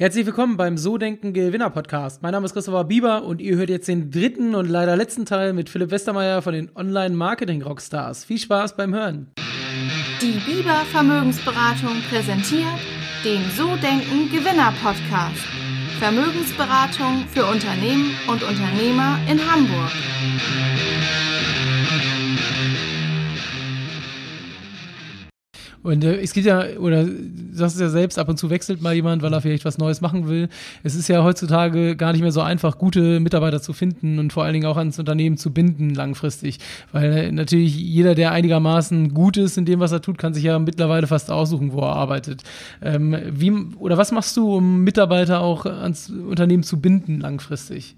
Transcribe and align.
Herzlich 0.00 0.24
willkommen 0.24 0.56
beim 0.56 0.78
So 0.78 0.96
Denken 0.96 1.34
Gewinner 1.34 1.68
Podcast. 1.68 2.22
Mein 2.22 2.32
Name 2.32 2.46
ist 2.46 2.54
Christopher 2.54 2.84
Bieber 2.84 3.22
und 3.22 3.38
ihr 3.38 3.56
hört 3.56 3.68
jetzt 3.68 3.86
den 3.86 4.10
dritten 4.10 4.54
und 4.54 4.66
leider 4.66 4.96
letzten 4.96 5.26
Teil 5.26 5.52
mit 5.52 5.68
Philipp 5.68 5.90
Westermeier 5.90 6.40
von 6.40 6.54
den 6.54 6.74
Online 6.74 7.14
Marketing 7.14 7.60
Rockstars. 7.60 8.24
Viel 8.24 8.38
Spaß 8.38 8.76
beim 8.78 8.94
Hören. 8.94 9.30
Die 10.22 10.40
Bieber 10.50 10.86
Vermögensberatung 10.90 12.00
präsentiert 12.08 12.64
den 13.26 13.42
So 13.54 13.76
Denken 13.76 14.30
Gewinner 14.32 14.72
Podcast. 14.82 15.44
Vermögensberatung 15.98 17.26
für 17.30 17.44
Unternehmen 17.44 18.10
und 18.26 18.42
Unternehmer 18.42 19.18
in 19.30 19.38
Hamburg. 19.52 19.90
Und 25.82 26.04
äh, 26.04 26.20
es 26.20 26.32
gibt 26.32 26.46
ja, 26.46 26.64
oder 26.78 27.06
sagst 27.52 27.76
es 27.76 27.80
ja 27.80 27.88
selbst, 27.88 28.18
ab 28.18 28.28
und 28.28 28.38
zu 28.38 28.50
wechselt 28.50 28.82
mal 28.82 28.94
jemand, 28.94 29.22
weil 29.22 29.32
er 29.32 29.40
vielleicht 29.40 29.64
was 29.64 29.78
Neues 29.78 30.00
machen 30.00 30.28
will. 30.28 30.48
Es 30.82 30.94
ist 30.94 31.08
ja 31.08 31.24
heutzutage 31.24 31.96
gar 31.96 32.12
nicht 32.12 32.20
mehr 32.20 32.32
so 32.32 32.42
einfach, 32.42 32.78
gute 32.78 33.20
Mitarbeiter 33.20 33.62
zu 33.62 33.72
finden 33.72 34.18
und 34.18 34.32
vor 34.32 34.44
allen 34.44 34.52
Dingen 34.52 34.66
auch 34.66 34.76
ans 34.76 34.98
Unternehmen 34.98 35.36
zu 35.36 35.52
binden 35.52 35.94
langfristig. 35.94 36.58
Weil 36.92 37.32
natürlich 37.32 37.76
jeder, 37.76 38.14
der 38.14 38.32
einigermaßen 38.32 39.14
gut 39.14 39.36
ist 39.36 39.56
in 39.56 39.64
dem, 39.64 39.80
was 39.80 39.92
er 39.92 40.02
tut, 40.02 40.18
kann 40.18 40.34
sich 40.34 40.44
ja 40.44 40.58
mittlerweile 40.58 41.06
fast 41.06 41.30
aussuchen, 41.30 41.72
wo 41.72 41.80
er 41.80 41.96
arbeitet. 41.96 42.42
Ähm, 42.82 43.16
wie, 43.30 43.50
oder 43.50 43.96
was 43.96 44.12
machst 44.12 44.36
du, 44.36 44.56
um 44.56 44.84
Mitarbeiter 44.84 45.40
auch 45.40 45.66
ans 45.66 46.10
Unternehmen 46.10 46.62
zu 46.62 46.80
binden 46.80 47.20
langfristig? 47.20 47.96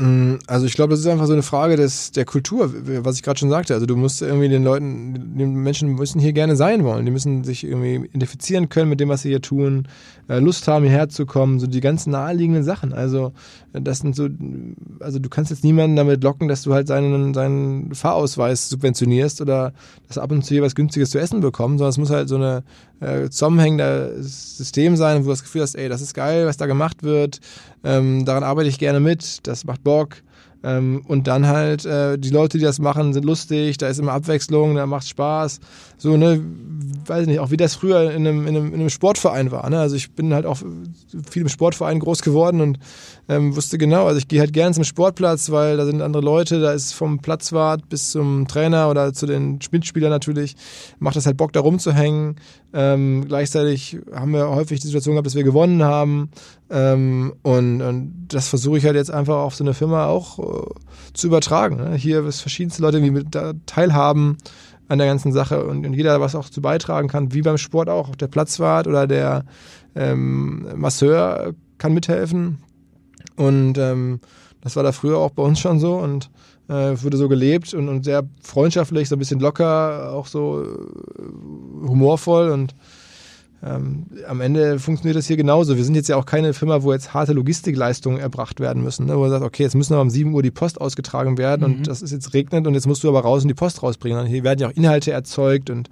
Mm, 0.00 0.38
also 0.46 0.64
ich 0.64 0.72
glaube, 0.72 0.92
das 0.92 1.00
ist 1.00 1.06
einfach 1.06 1.26
so 1.26 1.34
eine 1.34 1.42
Frage 1.42 1.76
des, 1.76 2.10
der 2.12 2.24
Kultur, 2.24 2.72
was 3.04 3.16
ich 3.16 3.22
gerade 3.22 3.38
schon 3.38 3.50
sagte. 3.50 3.74
Also 3.74 3.84
du 3.84 3.96
musst 3.96 4.22
irgendwie 4.22 4.48
den 4.48 4.64
Leuten, 4.64 5.36
die 5.36 5.44
Menschen 5.44 5.94
müssen 5.94 6.20
hier 6.20 6.32
gerne 6.32 6.56
sein 6.56 6.84
wollen. 6.84 7.04
Die 7.04 7.10
müssen 7.12 7.44
sich 7.44 7.64
irgendwie 7.64 8.06
identifizieren 8.06 8.70
können 8.70 8.88
mit 8.88 8.98
dem, 8.98 9.10
was 9.10 9.22
sie 9.22 9.28
hier 9.28 9.42
tun, 9.42 9.88
äh, 10.28 10.38
Lust 10.38 10.66
haben, 10.68 10.84
hierher 10.84 11.10
zu 11.10 11.26
kommen, 11.26 11.60
so 11.60 11.66
die 11.66 11.82
ganzen 11.82 12.12
naheliegenden 12.12 12.64
Sachen. 12.64 12.94
Also 12.94 13.32
das 13.74 13.98
sind 13.98 14.16
so, 14.16 14.28
also 15.00 15.18
du 15.18 15.28
kannst 15.28 15.50
jetzt 15.50 15.64
niemanden 15.64 15.96
damit 15.96 16.24
locken, 16.24 16.48
dass 16.48 16.62
du 16.62 16.72
halt 16.72 16.88
seinen, 16.88 17.34
seinen 17.34 17.94
Fahrausweis 17.94 18.70
subventionierst 18.70 19.42
oder 19.42 19.74
dass 20.08 20.16
ab 20.16 20.32
und 20.32 20.44
zu 20.46 20.54
hier 20.54 20.62
was 20.62 20.74
Günstiges 20.74 21.10
zu 21.10 21.20
essen 21.20 21.40
bekommen, 21.40 21.76
sondern 21.76 21.90
es 21.90 21.98
muss 21.98 22.10
halt 22.10 22.30
so 22.30 22.36
eine 22.36 22.64
äh, 23.00 23.28
zusammenhängendes 23.30 24.56
System 24.56 24.96
sein, 24.96 25.20
wo 25.20 25.24
du 25.24 25.30
das 25.30 25.42
Gefühl 25.42 25.62
hast, 25.62 25.74
ey, 25.74 25.88
das 25.88 26.00
ist 26.02 26.14
geil, 26.14 26.46
was 26.46 26.56
da 26.56 26.66
gemacht 26.66 27.02
wird, 27.02 27.40
ähm, 27.84 28.24
daran 28.24 28.42
arbeite 28.42 28.68
ich 28.68 28.78
gerne 28.78 29.00
mit, 29.00 29.46
das 29.46 29.64
macht 29.64 29.82
Bock. 29.82 30.16
Ähm, 30.62 31.02
und 31.08 31.26
dann 31.26 31.46
halt, 31.46 31.86
äh, 31.86 32.18
die 32.18 32.28
Leute, 32.28 32.58
die 32.58 32.64
das 32.64 32.78
machen, 32.78 33.14
sind 33.14 33.24
lustig, 33.24 33.78
da 33.78 33.88
ist 33.88 33.98
immer 33.98 34.12
Abwechslung, 34.12 34.74
da 34.74 34.86
macht 34.86 35.08
Spaß. 35.08 35.60
So, 35.96 36.16
ne, 36.16 36.42
weiß 37.06 37.26
nicht, 37.26 37.40
auch 37.40 37.50
wie 37.50 37.56
das 37.56 37.74
früher 37.74 38.10
in 38.10 38.26
einem, 38.26 38.46
in 38.46 38.56
einem, 38.56 38.66
in 38.68 38.80
einem 38.80 38.90
Sportverein 38.90 39.50
war. 39.50 39.68
Ne? 39.70 39.78
Also 39.78 39.96
ich 39.96 40.12
bin 40.12 40.34
halt 40.34 40.44
auch 40.44 40.58
viel 41.30 41.42
im 41.42 41.48
Sportverein 41.48 41.98
groß 41.98 42.20
geworden 42.20 42.60
und 42.60 42.78
ähm, 43.28 43.56
wusste 43.56 43.78
genau, 43.78 44.06
also 44.06 44.18
ich 44.18 44.28
gehe 44.28 44.40
halt 44.40 44.52
gern 44.52 44.74
zum 44.74 44.84
Sportplatz, 44.84 45.50
weil 45.50 45.76
da 45.76 45.86
sind 45.86 46.02
andere 46.02 46.22
Leute, 46.22 46.60
da 46.60 46.72
ist 46.72 46.92
vom 46.92 47.20
Platzwart 47.20 47.88
bis 47.88 48.10
zum 48.10 48.46
Trainer 48.46 48.90
oder 48.90 49.12
zu 49.14 49.26
den 49.26 49.58
Mitspielern 49.70 50.10
natürlich, 50.10 50.56
macht 50.98 51.16
das 51.16 51.26
halt 51.26 51.36
Bock, 51.36 51.52
da 51.52 51.60
rumzuhängen. 51.60 52.36
Ähm, 52.72 53.24
gleichzeitig 53.26 53.98
haben 54.12 54.32
wir 54.32 54.48
häufig 54.48 54.80
die 54.80 54.86
Situation 54.86 55.14
gehabt, 55.14 55.26
dass 55.26 55.34
wir 55.34 55.44
gewonnen 55.44 55.82
haben. 55.82 56.30
Ähm, 56.70 57.34
und, 57.42 57.82
und 57.82 58.26
das 58.28 58.48
versuche 58.48 58.78
ich 58.78 58.84
halt 58.84 58.94
jetzt 58.94 59.10
einfach 59.10 59.36
auf 59.36 59.56
so 59.56 59.64
eine 59.64 59.74
Firma 59.74 60.06
auch 60.06 60.38
äh, 60.38 60.70
zu 61.14 61.26
übertragen. 61.26 61.76
Ne? 61.76 61.96
Hier 61.96 62.24
ist 62.24 62.40
verschiedenste 62.40 62.80
Leute, 62.80 63.00
die 63.00 63.10
mit 63.10 63.34
da 63.34 63.54
teilhaben 63.66 64.38
an 64.88 64.98
der 64.98 65.08
ganzen 65.08 65.32
Sache 65.32 65.64
und, 65.64 65.84
und 65.84 65.92
jeder 65.94 66.20
was 66.20 66.34
auch 66.34 66.48
zu 66.48 66.60
beitragen 66.62 67.08
kann, 67.08 67.32
wie 67.32 67.42
beim 67.42 67.58
Sport 67.58 67.88
auch. 67.88 68.14
Der 68.14 68.28
Platzwart 68.28 68.86
oder 68.86 69.06
der 69.06 69.44
ähm, 69.96 70.68
Masseur 70.76 71.54
kann 71.78 71.92
mithelfen. 71.94 72.58
Und 73.36 73.76
ähm, 73.78 74.20
das 74.60 74.76
war 74.76 74.82
da 74.82 74.92
früher 74.92 75.18
auch 75.18 75.30
bei 75.30 75.42
uns 75.42 75.58
schon 75.58 75.80
so 75.80 75.96
und 75.96 76.30
äh, 76.68 77.02
wurde 77.02 77.16
so 77.16 77.28
gelebt 77.28 77.74
und, 77.74 77.88
und 77.88 78.04
sehr 78.04 78.22
freundschaftlich, 78.42 79.08
so 79.08 79.16
ein 79.16 79.18
bisschen 79.18 79.40
locker, 79.40 80.12
auch 80.12 80.26
so 80.26 80.62
äh, 80.62 81.88
humorvoll 81.88 82.50
und 82.50 82.74
ähm, 83.62 84.06
am 84.26 84.40
Ende 84.40 84.78
funktioniert 84.78 85.16
das 85.16 85.26
hier 85.26 85.36
genauso. 85.36 85.76
Wir 85.76 85.84
sind 85.84 85.94
jetzt 85.94 86.08
ja 86.08 86.16
auch 86.16 86.24
keine 86.24 86.54
Firma, 86.54 86.82
wo 86.82 86.92
jetzt 86.92 87.12
harte 87.12 87.34
Logistikleistungen 87.34 88.18
erbracht 88.18 88.58
werden 88.58 88.82
müssen. 88.82 89.06
Ne? 89.06 89.16
Wo 89.16 89.20
man 89.20 89.30
sagt, 89.30 89.44
okay, 89.44 89.62
jetzt 89.64 89.74
müssen 89.74 89.92
aber 89.92 90.02
um 90.02 90.10
7 90.10 90.32
Uhr 90.32 90.42
die 90.42 90.50
Post 90.50 90.80
ausgetragen 90.80 91.36
werden 91.36 91.68
mhm. 91.68 91.74
und 91.76 91.86
das 91.86 92.00
ist 92.00 92.10
jetzt 92.10 92.32
regnet 92.32 92.66
und 92.66 92.74
jetzt 92.74 92.86
musst 92.86 93.04
du 93.04 93.08
aber 93.08 93.20
raus 93.20 93.42
und 93.42 93.48
die 93.48 93.54
Post 93.54 93.82
rausbringen. 93.82 94.20
Und 94.20 94.26
hier 94.26 94.44
werden 94.44 94.60
ja 94.60 94.68
auch 94.68 94.72
Inhalte 94.72 95.12
erzeugt 95.12 95.68
und, 95.68 95.90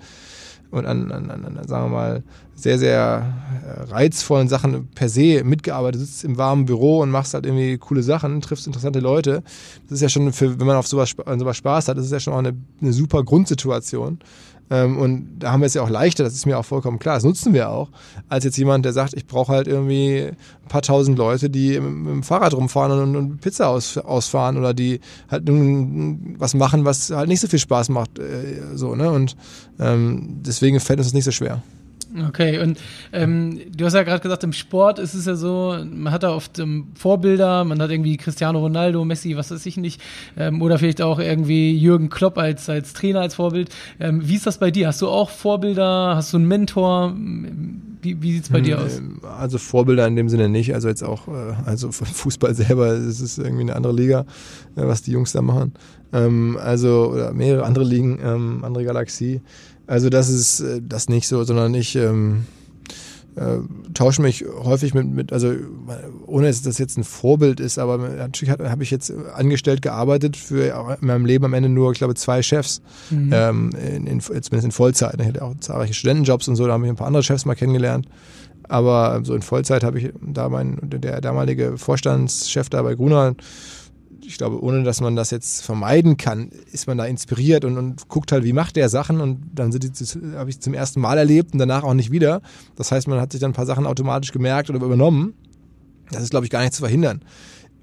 und 0.71 0.87
an, 0.87 1.13
an, 1.13 1.31
an, 1.31 1.69
sagen 1.69 1.87
wir 1.87 1.97
mal, 1.97 2.23
sehr, 2.55 2.79
sehr 2.79 3.35
äh, 3.67 3.83
reizvollen 3.93 4.49
Sachen 4.49 4.89
per 4.95 5.11
se 5.11 5.45
mitgearbeitet. 5.45 6.01
Du 6.01 6.05
sitzt 6.07 6.25
im 6.25 6.39
warmen 6.39 6.65
Büro 6.65 7.01
und 7.01 7.11
machst 7.11 7.35
halt 7.35 7.45
irgendwie 7.45 7.77
coole 7.77 8.03
Sachen, 8.03 8.41
triffst 8.41 8.67
interessante 8.67 9.01
Leute. 9.01 9.43
Das 9.89 9.97
ist 9.97 10.03
ja 10.03 10.09
schon, 10.09 10.33
für, 10.33 10.59
wenn 10.59 10.67
man 10.67 10.77
auf 10.77 10.87
sowas, 10.87 11.15
an 11.27 11.39
sowas 11.39 11.59
Spaß 11.59 11.89
hat, 11.89 11.99
das 11.99 12.07
ist 12.07 12.13
ja 12.13 12.21
schon 12.21 12.33
auch 12.33 12.39
eine, 12.39 12.55
eine 12.81 12.93
super 12.95 13.23
Grundsituation. 13.23 14.21
Ähm, 14.71 14.99
und 14.99 15.39
da 15.39 15.53
haben 15.53 15.61
wir 15.61 15.67
es 15.67 15.75
ja 15.75 15.83
auch 15.83 15.89
leichter, 15.89 16.25
das 16.25 16.35
ist 16.35 16.47
mir 16.47 16.59
auch 16.59 16.65
vollkommen 16.65 16.99
klar, 16.99 17.15
das 17.15 17.25
nutzen 17.25 17.55
wir 17.55 17.71
auch, 17.71 17.89
als 18.29 18.45
jetzt 18.45 18.57
jemand, 18.59 18.85
der 18.85 18.93
sagt, 18.93 19.15
ich 19.15 19.27
brauche 19.27 19.53
halt 19.53 19.67
irgendwie 19.67 20.29
ein 20.29 20.69
paar 20.69 20.83
tausend 20.83 21.19
Leute, 21.19 21.51
die 21.51 21.81
mit, 21.81 22.13
dem 22.13 22.23
Fahrrad 22.23 22.55
rumfahren 22.55 23.01
und, 23.01 23.17
und 23.17 23.41
Pizza 23.41 23.69
aus, 23.69 23.97
ausfahren 23.97 24.57
oder 24.57 24.75
die 24.75 25.01
halt 25.31 25.45
was 25.47 26.55
machen, 26.55 26.85
was 26.85 27.11
halt 27.11 27.29
nicht 27.29 27.41
so 27.41 27.49
viel 27.49 27.59
Spaß 27.59 27.89
macht. 27.89 28.19
Äh, 28.19 28.77
so, 28.77 28.95
ne? 28.95 29.11
Und 29.11 29.37
ähm, 29.81 30.41
deswegen 30.45 30.81
fällt 30.81 30.99
uns 30.99 31.09
das 31.09 31.15
nicht 31.15 31.25
so 31.25 31.31
schwer. 31.31 31.63
Okay, 32.29 32.59
und 32.59 32.79
ähm, 33.13 33.61
du 33.77 33.85
hast 33.85 33.93
ja 33.93 34.03
gerade 34.03 34.21
gesagt, 34.21 34.43
im 34.43 34.55
Sport 34.55 34.99
ist 34.99 35.13
es 35.13 35.27
ja 35.27 35.35
so, 35.35 35.77
man 35.91 36.11
hat 36.13 36.23
da 36.23 36.35
oft 36.35 36.59
ähm, 36.59 36.87
Vorbilder, 36.95 37.65
man 37.65 37.81
hat 37.83 37.91
irgendwie 37.91 38.17
Cristiano 38.17 38.61
Ronaldo, 38.61 39.05
Messi, 39.05 39.37
was 39.37 39.51
weiß 39.51 39.67
ich 39.67 39.77
nicht, 39.77 40.01
ähm, 40.37 40.63
oder 40.63 40.79
vielleicht 40.79 41.03
auch 41.03 41.19
irgendwie 41.19 41.77
Jürgen 41.77 42.09
Klopp 42.09 42.39
als, 42.39 42.69
als 42.71 42.95
Trainer, 42.95 43.21
als 43.21 43.35
Vorbild. 43.35 43.69
Ähm, 44.01 44.27
wie 44.27 44.37
ist 44.37 44.47
das 44.47 44.57
bei 44.57 44.71
dir? 44.71 44.89
Hast 44.89 45.03
du 45.03 45.09
auch 45.09 45.29
Vorbilder? 45.29 46.17
Hast 46.17 46.33
du 46.33 46.39
einen 46.39 46.49
Mentor? 46.49 47.15
Wie, 48.01 48.23
wie 48.23 48.33
sieht 48.33 48.45
es 48.45 48.49
bei 48.51 48.59
hm, 48.59 48.65
dir 48.65 48.81
aus? 48.81 49.03
Also 49.39 49.59
Vorbilder 49.59 50.07
in 50.07 50.17
dem 50.17 50.31
Sinne 50.31 50.49
nicht, 50.49 50.73
also 50.73 50.89
jetzt 50.89 51.03
auch, 51.03 51.29
äh, 51.29 51.55
also 51.67 51.93
Fußball 51.93 52.55
selber, 52.55 52.93
es 52.93 53.21
ist 53.21 53.39
irgendwie 53.39 53.63
eine 53.63 53.77
andere 53.77 53.93
Liga, 53.93 54.21
äh, 54.77 54.87
was 54.87 55.03
die 55.03 55.13
Jungs 55.13 55.33
da 55.33 55.43
machen. 55.43 55.75
Ähm, 56.13 56.59
also, 56.59 57.11
oder 57.13 57.35
mehrere 57.35 57.65
andere 57.65 57.85
Ligen, 57.85 58.19
ähm, 58.23 58.65
andere 58.65 58.85
Galaxie. 58.85 59.43
Also 59.89 60.11
das 60.11 60.29
ist 60.29 60.61
äh, 60.61 60.81
das 60.87 61.09
nicht 61.09 61.27
so, 61.27 61.43
sondern 61.43 61.75
ich 61.75 61.97
ähm, 61.97 62.45
äh, 63.37 63.59
tausche 63.95 64.21
mich 64.21 64.45
häufig 64.45 64.93
mit, 64.93 65.09
mit, 65.09 65.33
also 65.33 65.55
ohne 66.27 66.47
dass 66.47 66.61
das 66.63 66.77
jetzt 66.79 66.99
ein 66.99 67.05
Vorbild 67.05 67.59
ist, 67.59 67.79
aber 67.79 67.97
natürlich 67.97 68.53
habe 68.53 68.83
ich 68.83 68.91
jetzt 68.91 69.13
angestellt 69.35 69.81
gearbeitet 69.81 70.37
für 70.37 70.97
in 71.01 71.07
meinem 71.07 71.25
Leben 71.25 71.47
am 71.47 71.55
Ende 71.55 71.71
nur, 71.71 71.91
ich 71.93 71.99
glaube, 71.99 72.15
zwei 72.15 72.43
Chefs, 72.43 72.83
mhm. 73.11 73.31
ähm, 73.33 73.71
in, 73.71 74.07
in, 74.07 74.21
zumindest 74.21 74.65
in 74.65 74.73
Vollzeit. 74.73 75.17
Ich 75.21 75.27
hatte 75.27 75.43
auch 75.43 75.55
zahlreiche 75.61 75.95
Studentenjobs 75.95 76.49
und 76.49 76.57
so, 76.57 76.67
da 76.67 76.75
habe 76.75 76.85
ich 76.85 76.91
ein 76.91 76.97
paar 76.97 77.07
andere 77.07 77.23
Chefs 77.23 77.47
mal 77.47 77.55
kennengelernt. 77.55 78.07
Aber 78.65 79.21
so 79.25 79.35
in 79.35 79.41
Vollzeit 79.41 79.83
habe 79.83 79.99
ich 79.99 80.13
da 80.21 80.51
mein, 80.51 80.79
der 80.83 81.23
damalige 81.23 81.79
Vorstandschef 81.79 82.69
da 82.69 82.83
bei 82.83 82.95
Gruner, 82.95 83.35
ich 84.29 84.37
glaube, 84.37 84.63
ohne 84.63 84.85
dass 84.85 85.01
man 85.01 85.17
das 85.17 85.31
jetzt 85.31 85.65
vermeiden 85.65 86.19
kann, 86.19 86.51
ist 86.71 86.87
man 86.87 86.99
da 86.99 87.07
inspiriert 87.07 87.65
und, 87.65 87.79
und 87.79 88.09
guckt 88.09 88.31
halt, 88.31 88.45
wie 88.45 88.53
macht 88.53 88.77
der 88.77 88.91
Sachen 88.91 89.23
und 89.23 89.41
dann 89.55 89.73
habe 89.73 90.51
ich 90.51 90.61
zum 90.61 90.75
ersten 90.75 91.01
Mal 91.01 91.17
erlebt 91.17 91.55
und 91.55 91.59
danach 91.59 91.83
auch 91.83 91.95
nicht 91.95 92.13
wieder. 92.13 92.43
Das 92.77 92.93
heißt, 92.93 93.09
man 93.09 93.21
hat 93.21 93.33
sich 93.33 93.41
dann 93.41 93.53
ein 93.53 93.55
paar 93.55 93.65
Sachen 93.65 93.87
automatisch 93.87 94.31
gemerkt 94.31 94.69
oder 94.69 94.85
übernommen. 94.85 95.33
Das 96.11 96.23
ist, 96.23 96.31
glaube 96.31 96.45
ich, 96.45 96.51
gar 96.51 96.61
nicht 96.61 96.75
zu 96.75 96.83
verhindern. 96.83 97.23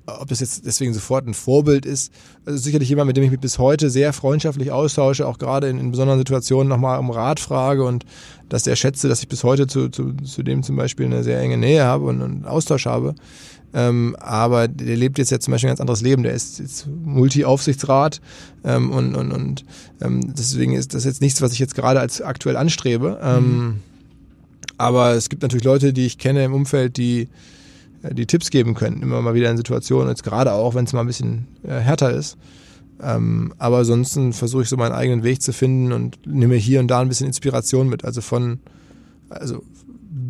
Ob 0.05 0.27
das 0.27 0.39
jetzt 0.39 0.67
deswegen 0.67 0.93
sofort 0.93 1.25
ein 1.25 1.33
Vorbild 1.33 1.83
ist, 1.83 2.13
also 2.45 2.59
sicherlich 2.59 2.89
jemand, 2.89 3.07
mit 3.07 3.17
dem 3.17 3.23
ich 3.23 3.31
mich 3.31 3.39
bis 3.39 3.57
heute 3.57 3.89
sehr 3.89 4.13
freundschaftlich 4.13 4.71
austausche, 4.71 5.27
auch 5.27 5.39
gerade 5.39 5.67
in, 5.67 5.79
in 5.79 5.89
besonderen 5.89 6.19
Situationen 6.19 6.67
nochmal 6.67 6.99
um 6.99 7.09
Rat 7.09 7.39
frage 7.39 7.83
und 7.83 8.05
dass 8.49 8.61
der 8.61 8.75
schätze, 8.75 9.07
dass 9.07 9.21
ich 9.21 9.27
bis 9.27 9.43
heute 9.43 9.65
zu, 9.65 9.89
zu, 9.89 10.13
zu 10.13 10.43
dem 10.43 10.61
zum 10.61 10.75
Beispiel 10.75 11.07
eine 11.07 11.23
sehr 11.23 11.39
enge 11.39 11.57
Nähe 11.57 11.83
habe 11.83 12.05
und 12.05 12.21
einen 12.21 12.45
Austausch 12.45 12.85
habe. 12.85 13.15
Ähm, 13.75 14.15
aber 14.21 14.69
der 14.69 14.95
lebt 14.95 15.17
jetzt 15.17 15.31
ja 15.31 15.39
zum 15.39 15.51
Beispiel 15.51 15.67
ein 15.67 15.71
ganz 15.71 15.81
anderes 15.81 16.01
Leben. 16.01 16.23
Der 16.23 16.33
ist 16.33 16.59
jetzt 16.59 16.87
Multi-Aufsichtsrat 16.87 18.21
ähm, 18.63 18.89
und, 18.89 19.15
und, 19.15 19.33
und 19.33 19.65
ähm, 20.01 20.33
deswegen 20.33 20.73
ist 20.73 20.93
das 20.93 21.03
jetzt 21.03 21.19
nichts, 21.19 21.41
was 21.41 21.51
ich 21.51 21.59
jetzt 21.59 21.75
gerade 21.75 21.99
als 21.99 22.21
aktuell 22.21 22.55
anstrebe. 22.55 23.19
Ähm, 23.21 23.57
mhm. 23.57 23.75
Aber 24.77 25.11
es 25.11 25.27
gibt 25.27 25.41
natürlich 25.41 25.65
Leute, 25.65 25.91
die 25.91 26.05
ich 26.05 26.17
kenne 26.17 26.45
im 26.45 26.53
Umfeld, 26.53 26.95
die 26.95 27.27
äh, 28.01 28.13
die 28.15 28.25
Tipps 28.25 28.49
geben 28.49 28.75
können, 28.75 29.01
immer 29.01 29.21
mal 29.21 29.33
wieder 29.33 29.51
in 29.51 29.57
Situationen, 29.57 30.07
jetzt 30.07 30.23
gerade 30.23 30.53
auch, 30.53 30.73
wenn 30.73 30.85
es 30.85 30.93
mal 30.93 31.01
ein 31.01 31.07
bisschen 31.07 31.47
äh, 31.63 31.79
härter 31.79 32.11
ist. 32.11 32.37
Ähm, 33.03 33.53
aber 33.57 33.79
ansonsten 33.79 34.31
versuche 34.31 34.61
ich 34.61 34.69
so 34.69 34.77
meinen 34.77 34.93
eigenen 34.93 35.23
Weg 35.23 35.41
zu 35.41 35.51
finden 35.51 35.91
und 35.91 36.25
nehme 36.25 36.55
hier 36.55 36.79
und 36.79 36.87
da 36.87 37.01
ein 37.01 37.09
bisschen 37.09 37.27
Inspiration 37.27 37.89
mit. 37.89 38.05
Also 38.05 38.21
von, 38.21 38.59
also 39.27 39.63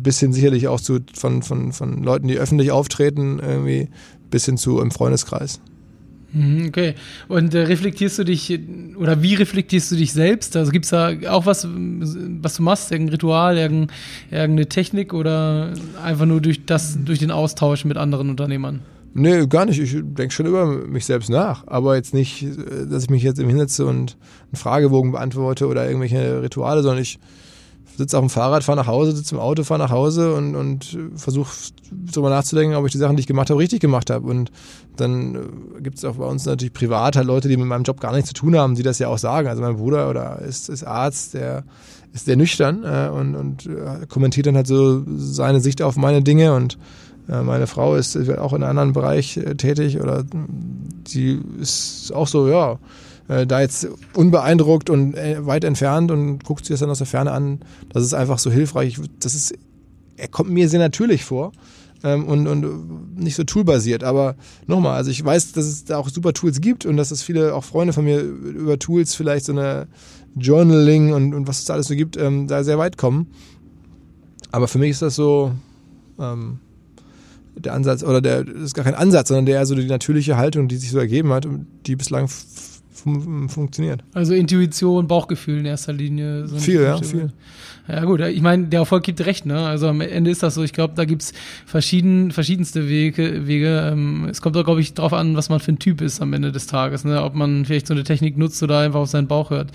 bis 0.06 0.20
hin 0.20 0.32
sicherlich 0.32 0.68
auch 0.68 0.80
zu, 0.80 1.00
von, 1.14 1.42
von, 1.42 1.72
von 1.72 2.04
Leuten, 2.04 2.28
die 2.28 2.38
öffentlich 2.38 2.70
auftreten, 2.70 3.40
irgendwie 3.40 3.88
bis 4.30 4.44
hin 4.44 4.56
zu 4.56 4.78
im 4.78 4.92
Freundeskreis. 4.92 5.60
Mhm, 6.32 6.66
okay. 6.68 6.94
Und 7.26 7.54
äh, 7.54 7.62
reflektierst 7.62 8.16
du 8.20 8.24
dich, 8.24 8.56
oder 8.98 9.20
wie 9.20 9.34
reflektierst 9.34 9.90
du 9.90 9.96
dich 9.96 10.12
selbst? 10.12 10.54
Also 10.56 10.70
gibt 10.70 10.84
es 10.84 10.92
da 10.92 11.10
auch 11.28 11.44
was, 11.44 11.66
was 11.66 12.54
du 12.54 12.62
machst, 12.62 12.92
irgendein 12.92 13.14
Ritual, 13.14 13.58
irgendein, 13.58 13.96
irgendeine 14.30 14.68
Technik 14.68 15.12
oder 15.12 15.72
einfach 16.04 16.26
nur 16.26 16.40
durch 16.40 16.64
das, 16.64 16.96
durch 17.04 17.18
den 17.18 17.32
Austausch 17.32 17.84
mit 17.84 17.96
anderen 17.96 18.30
Unternehmern? 18.30 18.82
Nee, 19.12 19.44
gar 19.48 19.66
nicht. 19.66 19.80
Ich 19.80 19.90
denke 19.92 20.30
schon 20.30 20.46
über 20.46 20.66
mich 20.66 21.04
selbst 21.04 21.30
nach. 21.30 21.64
Aber 21.66 21.96
jetzt 21.96 22.14
nicht, 22.14 22.44
äh, 22.44 22.86
dass 22.88 23.02
ich 23.02 23.10
mich 23.10 23.24
jetzt 23.24 23.40
im 23.40 23.48
hinsetze 23.48 23.86
und 23.86 24.16
einen 24.52 24.56
Fragebogen 24.56 25.10
beantworte 25.10 25.66
oder 25.66 25.84
irgendwelche 25.84 26.42
Rituale, 26.42 26.82
sondern 26.82 27.02
ich 27.02 27.18
sitze 27.96 28.18
auf 28.18 28.24
dem 28.24 28.30
Fahrrad, 28.30 28.64
fahre 28.64 28.76
nach 28.76 28.86
Hause, 28.86 29.12
sitze 29.12 29.34
im 29.34 29.40
Auto, 29.40 29.64
fahre 29.64 29.80
nach 29.80 29.90
Hause 29.90 30.34
und, 30.34 30.54
und 30.54 30.98
versuche 31.16 31.50
darüber 31.90 32.30
nachzudenken, 32.30 32.76
ob 32.76 32.86
ich 32.86 32.92
die 32.92 32.98
Sachen, 32.98 33.16
die 33.16 33.20
ich 33.20 33.26
gemacht 33.26 33.50
habe, 33.50 33.60
richtig 33.60 33.80
gemacht 33.80 34.10
habe. 34.10 34.26
Und 34.26 34.50
dann 34.96 35.34
äh, 35.34 35.80
gibt 35.80 35.98
es 35.98 36.04
auch 36.04 36.16
bei 36.16 36.26
uns 36.26 36.44
natürlich 36.44 36.72
privat 36.72 37.16
halt 37.16 37.26
Leute, 37.26 37.48
die 37.48 37.56
mit 37.56 37.66
meinem 37.66 37.84
Job 37.84 38.00
gar 38.00 38.12
nichts 38.12 38.28
zu 38.28 38.34
tun 38.34 38.56
haben, 38.56 38.74
die 38.74 38.82
das 38.82 38.98
ja 38.98 39.08
auch 39.08 39.18
sagen. 39.18 39.48
Also 39.48 39.62
mein 39.62 39.76
Bruder 39.76 40.10
oder 40.10 40.40
ist, 40.40 40.68
ist 40.68 40.84
Arzt, 40.84 41.34
der 41.34 41.64
ist 42.12 42.26
sehr 42.26 42.36
nüchtern 42.36 42.84
äh, 42.84 43.08
und, 43.08 43.34
und 43.34 43.66
äh, 43.66 44.06
kommentiert 44.08 44.46
dann 44.46 44.56
halt 44.56 44.66
so 44.66 45.02
seine 45.16 45.60
Sicht 45.60 45.82
auf 45.82 45.96
meine 45.96 46.22
Dinge 46.22 46.54
und 46.54 46.78
äh, 47.28 47.42
meine 47.42 47.66
Frau 47.66 47.96
ist 47.96 48.16
auch 48.38 48.52
in 48.52 48.62
einem 48.62 48.70
anderen 48.70 48.92
Bereich 48.92 49.40
tätig 49.56 50.00
oder 50.00 50.24
die 51.14 51.40
ist 51.60 52.12
auch 52.14 52.26
so, 52.26 52.48
ja, 52.48 52.78
äh, 53.28 53.46
da 53.46 53.60
jetzt 53.60 53.88
unbeeindruckt 54.14 54.90
und 54.90 55.14
weit 55.14 55.64
entfernt 55.64 56.10
und 56.10 56.44
guckt 56.44 56.64
sich 56.64 56.74
das 56.74 56.80
dann 56.80 56.90
aus 56.90 56.98
der 56.98 57.06
Ferne 57.06 57.32
an. 57.32 57.60
Das 57.88 58.02
ist 58.02 58.14
einfach 58.14 58.38
so 58.38 58.50
hilfreich. 58.50 59.00
Das 59.20 59.34
ist, 59.34 59.54
er 60.16 60.28
kommt 60.28 60.50
mir 60.50 60.68
sehr 60.68 60.80
natürlich 60.80 61.24
vor. 61.24 61.52
Ähm, 62.04 62.26
und, 62.26 62.46
und 62.46 63.16
nicht 63.18 63.36
so 63.36 63.44
toolbasiert. 63.44 64.04
Aber 64.04 64.36
nochmal, 64.66 64.96
also 64.96 65.10
ich 65.10 65.24
weiß, 65.24 65.52
dass 65.52 65.64
es 65.64 65.84
da 65.84 65.96
auch 65.96 66.08
super 66.08 66.34
Tools 66.34 66.60
gibt 66.60 66.84
und 66.84 66.96
dass 66.96 67.10
es 67.10 67.22
viele 67.22 67.54
auch 67.54 67.64
Freunde 67.64 67.94
von 67.94 68.04
mir 68.04 68.20
über 68.20 68.78
Tools 68.78 69.14
vielleicht 69.14 69.46
so 69.46 69.52
eine 69.52 69.88
Journaling 70.36 71.14
und, 71.14 71.34
und 71.34 71.48
was 71.48 71.60
es 71.60 71.64
da 71.64 71.74
alles 71.74 71.88
so 71.88 71.96
gibt, 71.96 72.18
ähm, 72.18 72.48
da 72.48 72.62
sehr 72.64 72.78
weit 72.78 72.98
kommen. 72.98 73.28
Aber 74.52 74.68
für 74.68 74.78
mich 74.78 74.90
ist 74.90 75.02
das 75.02 75.16
so, 75.16 75.52
ähm, 76.18 76.60
der 77.56 77.72
Ansatz, 77.72 78.02
oder 78.02 78.20
der 78.20 78.46
ist 78.46 78.74
gar 78.74 78.84
kein 78.84 78.94
Ansatz, 78.94 79.28
sondern 79.28 79.46
der 79.46 79.64
so 79.64 79.74
die 79.74 79.86
natürliche 79.86 80.36
Haltung, 80.36 80.68
die 80.68 80.76
sich 80.76 80.90
so 80.90 80.98
ergeben 80.98 81.32
hat 81.32 81.46
und 81.46 81.66
die 81.86 81.96
bislang 81.96 82.28
funktioniert. 82.96 84.02
Also 84.14 84.34
Intuition, 84.34 85.06
Bauchgefühl 85.06 85.58
in 85.58 85.66
erster 85.66 85.92
Linie. 85.92 86.48
So 86.48 86.58
viel, 86.58 86.82
ja, 86.82 86.98
viel. 86.98 87.32
Ja 87.88 88.04
gut, 88.04 88.20
ich 88.20 88.42
meine, 88.42 88.66
der 88.66 88.80
Erfolg 88.80 89.04
gibt 89.04 89.24
recht, 89.24 89.46
ne? 89.46 89.64
Also 89.64 89.86
am 89.86 90.00
Ende 90.00 90.30
ist 90.30 90.42
das 90.42 90.56
so, 90.56 90.64
ich 90.64 90.72
glaube, 90.72 90.94
da 90.96 91.04
gibt's 91.04 91.32
verschieden, 91.66 92.32
verschiedenste 92.32 92.88
Wege. 92.88 93.46
Wege. 93.46 93.90
Ähm, 93.92 94.26
es 94.28 94.42
kommt 94.42 94.56
doch, 94.56 94.64
glaube 94.64 94.80
ich, 94.80 94.94
drauf 94.94 95.12
an, 95.12 95.36
was 95.36 95.50
man 95.50 95.60
für 95.60 95.72
ein 95.72 95.78
Typ 95.78 96.00
ist 96.00 96.20
am 96.20 96.32
Ende 96.32 96.50
des 96.50 96.66
Tages, 96.66 97.04
ne? 97.04 97.22
Ob 97.22 97.36
man 97.36 97.64
vielleicht 97.64 97.86
so 97.86 97.94
eine 97.94 98.02
Technik 98.02 98.36
nutzt 98.38 98.60
oder 98.62 98.80
einfach 98.80 99.00
auf 99.00 99.08
seinen 99.08 99.28
Bauch 99.28 99.50
hört. 99.50 99.70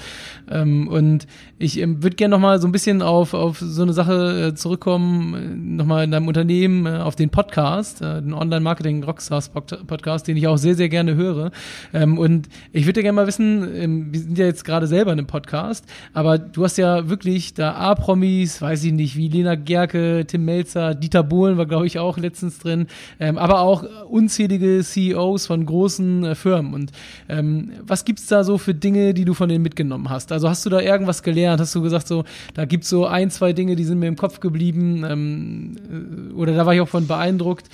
Ähm, 0.49 0.89
und 0.89 1.25
ich 1.57 1.79
ähm, 1.79 2.03
würde 2.03 2.17
gerne 2.17 2.35
nochmal 2.35 2.59
so 2.59 2.67
ein 2.67 2.73
bisschen 2.73 3.01
auf, 3.01 3.33
auf 3.33 3.59
so 3.59 3.81
eine 3.83 3.93
Sache 3.93 4.49
äh, 4.49 4.55
zurückkommen, 4.55 5.33
äh, 5.33 5.77
nochmal 5.77 6.03
in 6.03 6.11
deinem 6.11 6.27
Unternehmen, 6.27 6.85
äh, 6.85 6.97
auf 6.97 7.15
den 7.15 7.29
Podcast, 7.29 8.01
den 8.01 8.33
Online-Marketing 8.33 9.03
Rockstars 9.03 9.49
Podcast, 9.49 10.27
den 10.27 10.35
ich 10.35 10.47
auch 10.47 10.57
sehr, 10.57 10.75
sehr 10.75 10.89
gerne 10.89 11.15
höre. 11.15 11.51
Und 11.93 12.49
ich 12.71 12.85
würde 12.85 13.01
gerne 13.01 13.10
mal 13.11 13.27
wissen, 13.27 13.67
ähm, 13.75 14.07
wir 14.11 14.19
sind 14.19 14.37
ja 14.37 14.45
jetzt 14.45 14.65
gerade 14.65 14.87
selber 14.87 15.11
in 15.11 15.19
einem 15.19 15.27
Podcast, 15.27 15.85
aber 16.13 16.37
du 16.37 16.63
hast 16.63 16.77
ja 16.77 17.09
wirklich 17.09 17.53
da 17.53 17.73
A, 17.73 17.95
Promis, 17.95 18.61
weiß 18.61 18.83
ich 18.83 18.93
nicht, 18.93 19.15
wie 19.15 19.27
Lena 19.27 19.55
Gerke, 19.55 20.25
Tim 20.27 20.45
Melzer, 20.45 20.95
Dieter 20.95 21.23
Bohlen 21.23 21.57
war, 21.57 21.65
glaube 21.65 21.87
ich, 21.87 21.99
auch 21.99 22.17
letztens 22.17 22.59
drin, 22.59 22.87
ähm, 23.19 23.37
aber 23.37 23.61
auch 23.61 23.83
unzählige 24.09 24.81
CEOs 24.83 25.47
von 25.47 25.65
großen 25.65 26.23
äh, 26.23 26.35
Firmen. 26.35 26.73
Und 26.73 26.91
ähm, 27.29 27.71
was 27.81 28.05
gibt's 28.05 28.27
da 28.27 28.43
so 28.43 28.57
für 28.57 28.73
Dinge, 28.73 29.13
die 29.13 29.25
du 29.25 29.33
von 29.33 29.49
denen 29.49 29.63
mitgenommen 29.63 30.09
hast? 30.09 30.31
Also 30.31 30.49
hast 30.49 30.65
du 30.65 30.69
da 30.69 30.81
irgendwas 30.81 31.23
gelernt? 31.23 31.61
Hast 31.61 31.75
du 31.75 31.81
gesagt, 31.81 32.07
so, 32.07 32.23
da 32.53 32.65
gibt's 32.65 32.89
so 32.89 33.05
ein, 33.05 33.31
zwei 33.31 33.53
Dinge, 33.53 33.75
die 33.75 33.83
sind 33.83 33.99
mir 33.99 34.07
im 34.07 34.15
Kopf 34.15 34.39
geblieben, 34.39 35.03
äh, 35.03 36.33
oder 36.33 36.53
da 36.55 36.65
war 36.65 36.73
ich 36.73 36.81
auch 36.81 36.89
von 36.89 37.07
beeindruckt. 37.07 37.67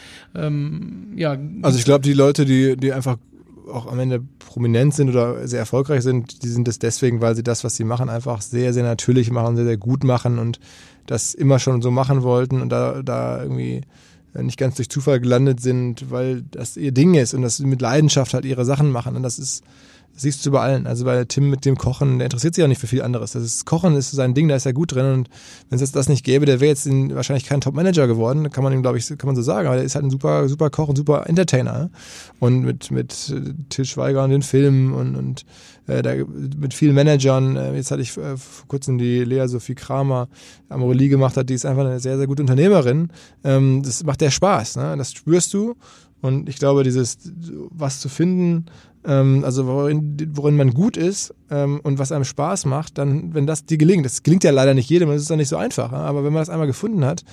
Ja. 1.15 1.37
Also 1.61 1.79
ich 1.79 1.85
glaube, 1.85 2.01
die 2.01 2.13
Leute, 2.13 2.45
die, 2.45 2.77
die 2.77 2.93
einfach 2.93 3.17
auch 3.71 3.91
am 3.91 3.99
Ende 3.99 4.21
prominent 4.39 4.93
sind 4.93 5.09
oder 5.09 5.47
sehr 5.47 5.59
erfolgreich 5.59 6.03
sind, 6.03 6.43
die 6.43 6.49
sind 6.49 6.67
es 6.67 6.79
deswegen, 6.79 7.21
weil 7.21 7.35
sie 7.35 7.43
das, 7.43 7.63
was 7.63 7.75
sie 7.75 7.83
machen, 7.83 8.09
einfach 8.09 8.41
sehr, 8.41 8.73
sehr 8.73 8.83
natürlich 8.83 9.31
machen, 9.31 9.55
sehr, 9.55 9.65
sehr 9.65 9.77
gut 9.77 10.03
machen 10.03 10.39
und 10.39 10.59
das 11.05 11.33
immer 11.33 11.59
schon 11.59 11.81
so 11.81 11.91
machen 11.91 12.23
wollten 12.23 12.61
und 12.61 12.69
da, 12.69 13.01
da 13.01 13.41
irgendwie 13.41 13.81
nicht 14.33 14.57
ganz 14.57 14.75
durch 14.75 14.89
Zufall 14.89 15.19
gelandet 15.19 15.61
sind, 15.61 16.11
weil 16.11 16.43
das 16.51 16.77
ihr 16.77 16.91
Ding 16.91 17.15
ist 17.15 17.33
und 17.33 17.41
dass 17.41 17.57
sie 17.57 17.65
mit 17.65 17.81
Leidenschaft 17.81 18.33
halt 18.33 18.45
ihre 18.45 18.65
Sachen 18.65 18.91
machen. 18.91 19.15
Und 19.15 19.23
das 19.23 19.39
ist, 19.39 19.63
das 19.63 19.67
siehst 20.17 20.45
du 20.45 20.51
bei 20.51 20.59
allen. 20.59 20.87
Also 20.87 21.05
bei 21.05 21.23
Tim 21.25 21.49
mit 21.49 21.63
dem 21.63 21.77
Kochen, 21.77 22.19
der 22.19 22.25
interessiert 22.25 22.55
sich 22.55 22.61
ja 22.61 22.67
nicht 22.67 22.81
für 22.81 22.87
viel 22.87 23.01
anderes. 23.01 23.31
Das 23.31 23.43
ist, 23.43 23.65
Kochen 23.65 23.95
ist 23.95 24.11
sein 24.11 24.33
Ding, 24.33 24.47
da 24.47 24.55
ist 24.55 24.65
er 24.65 24.73
gut 24.73 24.93
drin. 24.93 25.13
Und 25.13 25.29
wenn 25.69 25.75
es 25.75 25.81
jetzt 25.81 25.95
das 25.95 26.09
nicht 26.09 26.25
gäbe, 26.25 26.45
der 26.45 26.59
wäre 26.59 26.69
jetzt 26.69 26.87
in, 26.87 27.15
wahrscheinlich 27.15 27.45
kein 27.45 27.61
Top-Manager 27.61 28.07
geworden. 28.07 28.49
Kann 28.49 28.63
man 28.63 28.73
ihm, 28.73 28.81
glaube 28.81 28.97
ich, 28.97 29.07
kann 29.07 29.27
man 29.27 29.35
so 29.35 29.41
sagen. 29.41 29.67
Aber 29.67 29.77
der 29.77 29.85
ist 29.85 29.95
halt 29.95 30.05
ein 30.05 30.09
super, 30.09 30.49
super 30.49 30.69
Koch 30.69 30.89
und 30.89 30.97
super 30.97 31.27
Entertainer. 31.27 31.89
Und 32.39 32.61
mit, 32.61 32.91
mit 32.91 33.33
Till 33.69 33.85
Schweiger 33.85 34.23
und 34.23 34.31
den 34.31 34.41
Filmen 34.41 34.93
und, 34.93 35.15
und 35.15 35.45
äh, 35.87 36.01
da, 36.01 36.13
mit 36.15 36.73
vielen 36.73 36.95
Managern. 36.95 37.55
Äh, 37.55 37.75
jetzt 37.75 37.91
hatte 37.91 38.01
ich 38.01 38.15
äh, 38.17 38.37
vor 38.37 38.67
kurzem 38.67 38.97
die 38.97 39.23
Lea 39.23 39.47
Sophie 39.47 39.75
Kramer 39.75 40.27
am 40.69 40.81
Amorelie 40.81 41.09
gemacht 41.09 41.37
hat. 41.37 41.49
Die 41.49 41.53
ist 41.53 41.65
einfach 41.65 41.85
eine 41.85 41.99
sehr, 41.99 42.17
sehr 42.17 42.27
gute 42.27 42.43
Unternehmerin. 42.43 43.09
Ähm, 43.43 43.81
das 43.83 44.03
macht 44.03 44.21
der 44.21 44.31
Spaß. 44.31 44.75
Ne? 44.77 44.95
Das 44.97 45.13
spürst 45.13 45.53
du. 45.53 45.75
Und 46.21 46.49
ich 46.49 46.57
glaube, 46.57 46.83
dieses 46.83 47.17
was 47.69 47.99
zu 47.99 48.09
finden, 48.09 48.65
ähm, 49.05 49.43
also 49.45 49.67
worin, 49.67 50.31
worin 50.33 50.57
man 50.57 50.73
gut 50.73 50.97
ist 50.97 51.33
ähm, 51.49 51.79
und 51.83 51.99
was 51.99 52.11
einem 52.11 52.25
Spaß 52.25 52.65
macht, 52.65 52.97
dann, 52.97 53.33
wenn 53.33 53.47
das 53.47 53.65
dir 53.65 53.77
gelingt, 53.77 54.05
das 54.05 54.23
gelingt 54.23 54.43
ja 54.43 54.51
leider 54.51 54.73
nicht 54.73 54.89
jedem, 54.89 55.09
das 55.09 55.21
ist 55.21 55.29
dann 55.29 55.37
nicht 55.37 55.49
so 55.49 55.57
einfach, 55.57 55.91
aber 55.91 56.23
wenn 56.23 56.33
man 56.33 56.41
das 56.41 56.49
einmal 56.49 56.67
gefunden 56.67 57.05
hat, 57.05 57.23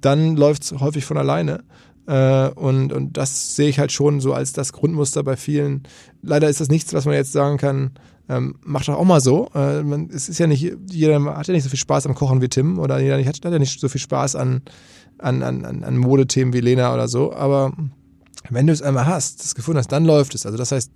dann 0.00 0.36
läuft 0.36 0.62
es 0.62 0.72
häufig 0.72 1.04
von 1.04 1.16
alleine. 1.16 1.64
Äh, 2.06 2.48
und, 2.50 2.92
und 2.92 3.16
das 3.16 3.56
sehe 3.56 3.68
ich 3.68 3.78
halt 3.78 3.92
schon 3.92 4.20
so 4.20 4.32
als 4.32 4.52
das 4.52 4.72
Grundmuster 4.72 5.22
bei 5.22 5.36
vielen. 5.36 5.82
Leider 6.22 6.48
ist 6.48 6.60
das 6.60 6.68
nichts, 6.68 6.94
was 6.94 7.04
man 7.04 7.14
jetzt 7.14 7.32
sagen 7.32 7.58
kann, 7.58 7.90
ähm, 8.28 8.56
macht 8.62 8.88
doch 8.88 8.96
auch 8.96 9.04
mal 9.04 9.20
so. 9.20 9.48
Äh, 9.54 9.82
man, 9.82 10.08
es 10.10 10.28
ist 10.28 10.38
ja 10.38 10.46
nicht, 10.46 10.74
jeder 10.90 11.22
hat 11.36 11.48
ja 11.48 11.54
nicht 11.54 11.64
so 11.64 11.70
viel 11.70 11.78
Spaß 11.78 12.06
am 12.06 12.14
Kochen 12.14 12.40
wie 12.40 12.48
Tim 12.48 12.78
oder 12.78 12.98
jeder 13.00 13.18
hat, 13.18 13.44
hat 13.44 13.52
ja 13.52 13.58
nicht 13.58 13.80
so 13.80 13.88
viel 13.88 14.00
Spaß 14.00 14.36
an, 14.36 14.62
an, 15.18 15.42
an, 15.42 15.64
an 15.84 15.96
Modethemen 15.96 16.54
wie 16.54 16.60
Lena 16.60 16.94
oder 16.94 17.08
so, 17.08 17.32
aber 17.32 17.72
wenn 18.50 18.66
du 18.66 18.72
es 18.72 18.82
einmal 18.82 19.06
hast, 19.06 19.42
das 19.42 19.54
gefunden 19.54 19.78
hast, 19.78 19.92
dann 19.92 20.04
läuft 20.04 20.34
es. 20.34 20.46
Also 20.46 20.56
das 20.58 20.72
heißt, 20.72 20.92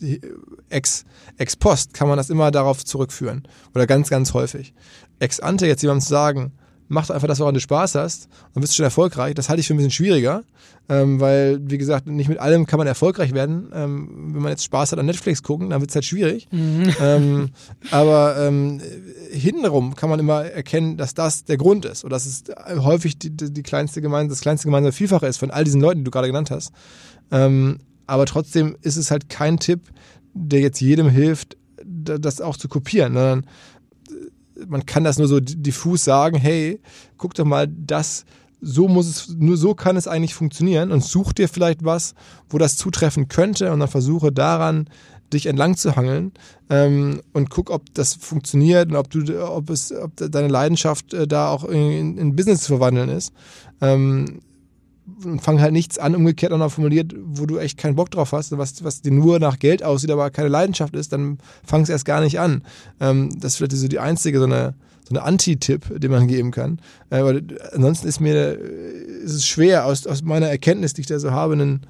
ex, 0.69 1.05
ex 1.37 1.57
post 1.57 1.95
kann 1.95 2.09
man 2.09 2.17
das 2.17 2.31
immer 2.31 2.51
darauf 2.51 2.85
zurückführen. 2.85 3.47
Oder 3.75 3.87
ganz, 3.87 4.09
ganz 4.09 4.35
häufig. 4.35 4.75
Ex 5.19 5.41
ante 5.41 5.67
jetzt 5.67 5.83
jemandem 5.83 6.03
zu 6.03 6.09
sagen, 6.09 6.53
mach 6.93 7.09
einfach 7.09 7.27
das, 7.27 7.41
woran 7.41 7.55
du 7.55 7.61
Spaß 7.61 7.95
hast 7.95 8.29
und 8.55 8.61
bist 8.61 8.77
schon 8.77 8.85
erfolgreich, 8.85 9.35
das 9.35 9.49
halte 9.49 9.61
ich 9.61 9.67
für 9.67 9.75
ein 9.75 9.79
bisschen 9.79 9.91
schwieriger, 9.91 10.43
ähm, 10.89 11.21
weil, 11.21 11.59
wie 11.65 11.79
gesagt, 11.79 12.07
nicht 12.07 12.29
mit 12.29 12.39
allem 12.39 12.67
kann 12.67 12.79
man 12.79 12.87
erfolgreich 12.87 13.33
werden. 13.33 13.71
Ähm, 13.75 14.35
wenn 14.35 14.43
man 14.43 14.51
jetzt 14.51 14.65
Spaß 14.65 14.93
hat 14.93 14.99
an 14.99 15.07
Netflix 15.07 15.43
gucken, 15.43 15.71
dann 15.71 15.81
wird 15.81 15.91
es 15.91 15.95
halt 15.95 16.05
schwierig. 16.05 16.49
Mhm. 16.51 16.93
Ähm, 17.03 17.49
aber 17.91 18.37
ähm, 18.39 18.81
hintenrum 19.31 19.97
kann 19.97 20.09
man 20.09 20.21
immer 20.21 20.45
erkennen, 20.45 20.97
dass 20.97 21.15
das 21.15 21.45
der 21.45 21.57
Grund 21.57 21.85
ist 21.85 22.05
oder 22.05 22.15
dass 22.15 22.27
es 22.27 22.45
häufig 22.77 23.19
die, 23.19 23.31
die 23.31 23.63
kleinste 23.63 24.01
Gemeinde, 24.01 24.31
das 24.31 24.41
kleinste 24.41 24.69
gemeinsame 24.69 24.93
Vielfache 24.93 25.27
ist 25.27 25.39
von 25.39 25.51
all 25.51 25.65
diesen 25.65 25.81
Leuten, 25.81 26.01
die 26.01 26.05
du 26.05 26.11
gerade 26.11 26.29
genannt 26.29 26.51
hast. 26.51 26.71
Ähm, 27.31 27.79
aber 28.07 28.27
trotzdem 28.27 28.77
ist 28.83 28.97
es 28.97 29.11
halt 29.11 29.29
kein 29.31 29.59
Tipp, 29.59 29.91
der 30.35 30.61
jetzt 30.61 30.81
jedem 30.81 31.09
hilft, 31.09 31.57
das 31.85 32.41
auch 32.41 32.57
zu 32.57 32.69
kopieren, 32.69 33.15
sondern 33.15 33.47
man 34.69 34.87
kann 34.87 35.05
das 35.05 35.19
nur 35.19 35.29
so 35.29 35.41
diffus 35.41 36.05
sagen, 36.05 36.39
hey, 36.39 36.81
guck 37.17 37.35
doch 37.35 37.45
mal, 37.45 37.69
das, 37.69 38.25
so 38.61 38.89
muss 38.89 39.09
es, 39.09 39.29
nur 39.37 39.57
so 39.57 39.75
kann 39.75 39.97
es 39.97 40.07
eigentlich 40.07 40.35
funktionieren 40.35 40.93
und 40.93 41.05
such 41.05 41.33
dir 41.33 41.49
vielleicht 41.49 41.85
was, 41.85 42.15
wo 42.49 42.59
das 42.59 42.77
zutreffen 42.77 43.29
könnte 43.29 43.73
und 43.73 43.81
dann 43.81 43.89
versuche 43.89 44.33
daran, 44.33 44.89
dich 45.33 45.47
entlang 45.47 45.77
zu 45.77 45.97
hangeln 45.97 46.33
ähm, 46.71 47.23
und 47.33 47.51
guck, 47.51 47.71
ob 47.71 47.93
das 47.95 48.15
funktioniert 48.15 48.91
und 48.91 48.97
ob 48.97 49.11
du, 49.11 49.51
ob 49.51 49.71
es, 49.71 49.93
ob 49.93 50.13
deine 50.17 50.49
Leidenschaft 50.49 51.15
äh, 51.15 51.27
da 51.27 51.49
auch 51.49 51.65
in, 51.65 52.19
in 52.19 52.37
Business 52.37 52.63
zu 52.63 52.69
verwandeln 52.69 53.09
ist. 53.09 53.33
Ähm, 53.81 54.41
und 55.25 55.41
fang 55.41 55.61
halt 55.61 55.73
nichts 55.73 55.99
an, 55.99 56.15
umgekehrt 56.15 56.53
auch 56.53 56.59
noch 56.59 56.73
formuliert, 56.73 57.15
wo 57.25 57.47
du 57.47 57.59
echt 57.59 57.79
keinen 57.79 57.97
Bock 57.97 58.11
drauf 58.11 58.33
hast, 58.33 58.57
was, 58.57 58.85
was 58.85 59.03
dir 59.03 59.13
nur 59.13 59.39
nach 59.39 59.59
Geld 59.59 59.83
aussieht, 59.83 60.11
aber 60.11 60.31
keine 60.31 60.49
Leidenschaft 60.49 60.95
ist, 60.95 61.13
dann 61.13 61.39
fang 61.65 61.83
es 61.83 61.89
erst 61.89 62.05
gar 62.05 62.21
nicht 62.21 62.41
an. 62.41 62.63
Ähm, 63.01 63.31
das 63.41 63.53
ist 63.53 63.57
vielleicht 63.57 63.73
so 63.73 63.89
die 63.89 63.99
einzige, 63.99 64.39
so 64.39 64.45
eine, 64.45 64.75
so 65.05 65.11
eine 65.11 65.23
Anti-Tipp, 65.23 66.01
den 66.01 66.11
man 66.11 66.29
geben 66.29 66.51
kann. 66.51 66.79
Äh, 67.11 67.17
aber 67.17 67.41
ansonsten 67.73 68.09
ist 68.09 68.21
mir, 68.21 68.53
ist 68.53 69.35
es 69.35 69.47
schwer, 69.47 69.87
aus, 69.87 70.07
aus 70.07 70.23
meiner 70.23 70.49
Erkenntnis, 70.49 70.95
die 70.95 71.03
ich 71.03 71.07
da 71.07 71.19
so 71.19 71.31
habe, 71.31 71.55
einen, 71.55 71.87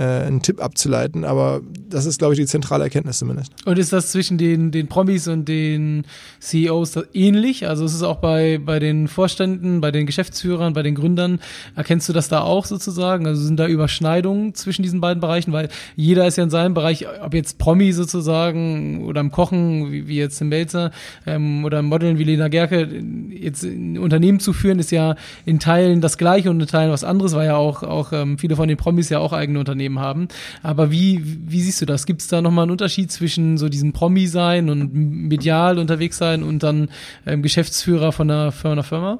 äh, 0.00 0.26
einen 0.26 0.40
Tipp 0.40 0.62
abzuleiten, 0.62 1.24
aber 1.24 1.60
das 1.90 2.06
ist, 2.06 2.18
glaube 2.18 2.32
ich, 2.32 2.40
die 2.40 2.46
zentrale 2.46 2.84
Erkenntnis 2.84 3.18
zumindest. 3.18 3.52
Und 3.66 3.78
ist 3.78 3.92
das 3.92 4.10
zwischen 4.10 4.38
den, 4.38 4.70
den 4.70 4.88
Promis 4.88 5.28
und 5.28 5.46
den 5.46 6.06
CEOs 6.40 6.98
ähnlich? 7.12 7.68
Also 7.68 7.84
ist 7.84 7.92
es 7.92 8.02
auch 8.02 8.16
bei, 8.16 8.58
bei 8.64 8.78
den 8.78 9.08
Vorständen, 9.08 9.82
bei 9.82 9.90
den 9.90 10.06
Geschäftsführern, 10.06 10.72
bei 10.72 10.82
den 10.82 10.94
Gründern, 10.94 11.38
erkennst 11.76 12.08
du 12.08 12.14
das 12.14 12.28
da 12.28 12.40
auch 12.40 12.64
sozusagen? 12.64 13.26
Also 13.26 13.42
sind 13.42 13.58
da 13.58 13.66
Überschneidungen 13.66 14.54
zwischen 14.54 14.82
diesen 14.82 15.02
beiden 15.02 15.20
Bereichen? 15.20 15.52
Weil 15.52 15.68
jeder 15.96 16.26
ist 16.26 16.38
ja 16.38 16.44
in 16.44 16.50
seinem 16.50 16.72
Bereich, 16.72 17.06
ob 17.22 17.34
jetzt 17.34 17.58
Promi 17.58 17.92
sozusagen 17.92 19.04
oder 19.04 19.20
im 19.20 19.30
Kochen, 19.30 19.92
wie, 19.92 20.08
wie 20.08 20.16
jetzt 20.16 20.38
Tim 20.38 20.48
Melzer, 20.48 20.92
ähm, 21.26 21.62
oder 21.66 21.80
im 21.80 21.86
Modeln 21.86 22.18
wie 22.18 22.24
Lena 22.24 22.48
Gerke, 22.48 22.88
jetzt 23.30 23.64
ein 23.64 23.98
Unternehmen 23.98 24.40
zu 24.40 24.54
führen, 24.54 24.78
ist 24.78 24.92
ja 24.92 25.16
in 25.44 25.58
Teilen 25.58 26.00
das 26.00 26.16
Gleiche 26.16 26.48
und 26.48 26.58
in 26.58 26.66
Teilen 26.66 26.90
was 26.90 27.04
anderes, 27.04 27.34
weil 27.34 27.48
ja 27.48 27.56
auch, 27.56 27.82
auch 27.82 28.14
ähm, 28.14 28.38
viele 28.38 28.56
von 28.56 28.66
den 28.66 28.78
Promis 28.78 29.10
ja 29.10 29.18
auch 29.18 29.34
eigene 29.34 29.58
Unternehmen 29.58 29.89
haben. 29.98 30.28
Aber 30.62 30.90
wie, 30.90 31.22
wie 31.24 31.60
siehst 31.60 31.80
du 31.80 31.86
das? 31.86 32.06
Gibt 32.06 32.22
es 32.22 32.28
da 32.28 32.40
nochmal 32.42 32.64
einen 32.64 32.72
Unterschied 32.72 33.10
zwischen 33.10 33.58
so 33.58 33.68
diesem 33.68 33.92
Promi 33.92 34.26
sein 34.26 34.70
und 34.70 34.94
medial 34.94 35.78
unterwegs 35.78 36.18
sein 36.18 36.42
und 36.42 36.62
dann 36.62 36.88
ähm, 37.26 37.42
Geschäftsführer 37.42 38.12
von 38.12 38.30
einer, 38.30 38.52
von 38.52 38.72
einer 38.72 38.82
Firma? 38.82 39.18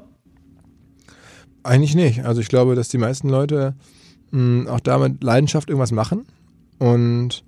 Eigentlich 1.63 1.95
nicht. 1.95 2.25
Also 2.25 2.41
ich 2.41 2.49
glaube, 2.49 2.75
dass 2.75 2.89
die 2.89 2.99
meisten 2.99 3.29
Leute 3.29 3.75
mh, 4.31 4.71
auch 4.71 4.81
da 4.81 4.99
mit 4.99 5.23
Leidenschaft 5.23 5.69
irgendwas 5.69 5.93
machen 5.93 6.27
und 6.79 7.45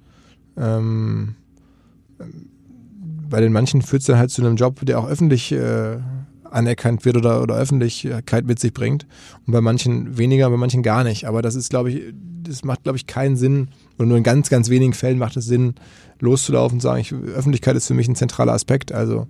ähm, 0.57 1.37
bei 3.29 3.41
den 3.41 3.53
manchen 3.53 3.81
führt 3.81 4.01
es 4.01 4.07
dann 4.07 4.19
halt 4.19 4.31
zu 4.31 4.43
einem 4.43 4.57
Job, 4.57 4.85
der 4.85 4.99
auch 4.99 5.09
öffentlich 5.09 5.53
äh, 5.53 5.99
anerkannt 6.53 7.05
wird 7.05 7.17
oder, 7.17 7.43
oder 7.43 7.57
Öffentlichkeit 7.57 8.47
mit 8.47 8.59
sich 8.59 8.73
bringt. 8.73 9.07
Und 9.47 9.53
bei 9.53 9.61
manchen 9.61 10.19
weniger, 10.19 10.49
bei 10.51 10.57
manchen 10.57 10.83
gar 10.83 11.05
nicht. 11.05 11.27
Aber 11.27 11.43
das 11.43 11.55
ist, 11.55 11.71
glaube 11.71 11.91
ich, 11.91 12.15
das 12.43 12.65
macht, 12.65 12.85
glaube 12.85 12.97
ich, 12.97 13.07
keinen 13.07 13.37
Sinn, 13.37 13.69
oder 13.99 14.07
nur 14.07 14.17
in 14.17 14.23
ganz, 14.23 14.49
ganz 14.49 14.69
wenigen 14.69 14.93
Fällen 14.95 15.19
macht 15.19 15.37
es 15.37 15.47
Sinn, 15.47 15.75
loszulaufen 16.21 16.77
und 16.77 16.81
zu 16.81 16.89
sagen, 16.89 17.01
ich, 17.01 17.13
Öffentlichkeit 17.13 17.77
ist 17.77 17.87
für 17.87 17.95
mich 17.95 18.09
ein 18.09 18.17
zentraler 18.17 18.53
Aspekt. 18.53 18.93
Also 18.93 19.27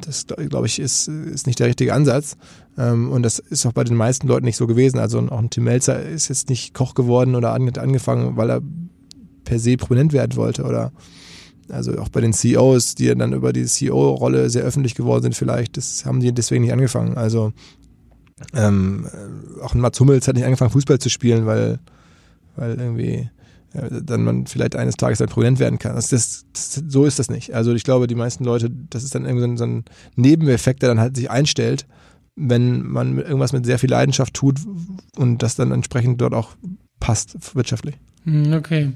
das, 0.00 0.26
glaube 0.26 0.66
ich, 0.66 0.78
ist, 0.78 1.08
ist 1.08 1.46
nicht 1.46 1.58
der 1.58 1.68
richtige 1.68 1.94
Ansatz. 1.94 2.36
Ähm, 2.78 3.10
und 3.10 3.22
das 3.22 3.38
ist 3.38 3.66
auch 3.66 3.72
bei 3.72 3.84
den 3.84 3.96
meisten 3.96 4.28
Leuten 4.28 4.44
nicht 4.44 4.56
so 4.56 4.66
gewesen. 4.66 4.98
Also 4.98 5.18
auch 5.18 5.38
ein 5.38 5.50
Tim 5.50 5.64
Melzer 5.64 6.00
ist 6.02 6.28
jetzt 6.28 6.48
nicht 6.48 6.74
Koch 6.74 6.94
geworden 6.94 7.34
oder 7.34 7.52
angefangen, 7.52 8.36
weil 8.36 8.50
er 8.50 8.62
per 9.44 9.58
se 9.58 9.76
prominent 9.76 10.12
werden 10.12 10.36
wollte 10.36 10.64
oder 10.64 10.92
also 11.70 11.98
auch 11.98 12.08
bei 12.08 12.20
den 12.20 12.32
CEOs, 12.32 12.94
die 12.94 13.14
dann 13.14 13.32
über 13.32 13.52
die 13.52 13.64
CEO-Rolle 13.64 14.50
sehr 14.50 14.62
öffentlich 14.62 14.94
geworden 14.94 15.22
sind, 15.22 15.34
vielleicht, 15.34 15.76
das 15.76 16.04
haben 16.04 16.20
die 16.20 16.32
deswegen 16.32 16.62
nicht 16.62 16.72
angefangen. 16.72 17.16
Also 17.16 17.52
ähm, 18.54 19.06
auch 19.62 19.74
ein 19.74 19.80
Mats 19.80 19.98
Hummels 20.00 20.28
hat 20.28 20.36
nicht 20.36 20.44
angefangen, 20.44 20.70
Fußball 20.70 20.98
zu 20.98 21.08
spielen, 21.08 21.46
weil, 21.46 21.78
weil 22.56 22.78
irgendwie 22.78 23.30
äh, 23.72 24.02
dann 24.02 24.24
man 24.24 24.46
vielleicht 24.46 24.76
eines 24.76 24.96
Tages 24.96 25.18
dann 25.18 25.28
prominent 25.28 25.58
werden 25.58 25.78
kann. 25.78 25.94
Also 25.94 26.14
das, 26.14 26.44
das, 26.52 26.82
so 26.86 27.04
ist 27.04 27.18
das 27.18 27.30
nicht. 27.30 27.54
Also 27.54 27.72
ich 27.74 27.84
glaube, 27.84 28.06
die 28.06 28.14
meisten 28.14 28.44
Leute, 28.44 28.70
das 28.70 29.04
ist 29.04 29.14
dann 29.14 29.24
irgendwie 29.24 29.56
so 29.56 29.64
ein 29.64 29.84
Nebeneffekt, 30.16 30.82
der 30.82 30.90
dann 30.90 31.00
halt 31.00 31.16
sich 31.16 31.30
einstellt, 31.30 31.86
wenn 32.36 32.86
man 32.86 33.18
irgendwas 33.18 33.52
mit 33.52 33.64
sehr 33.64 33.78
viel 33.78 33.90
Leidenschaft 33.90 34.34
tut 34.34 34.60
und 35.16 35.42
das 35.42 35.56
dann 35.56 35.72
entsprechend 35.72 36.20
dort 36.20 36.34
auch 36.34 36.50
passt 37.00 37.54
wirtschaftlich. 37.54 37.96
Hm, 38.26 38.54
okay. 38.54 38.90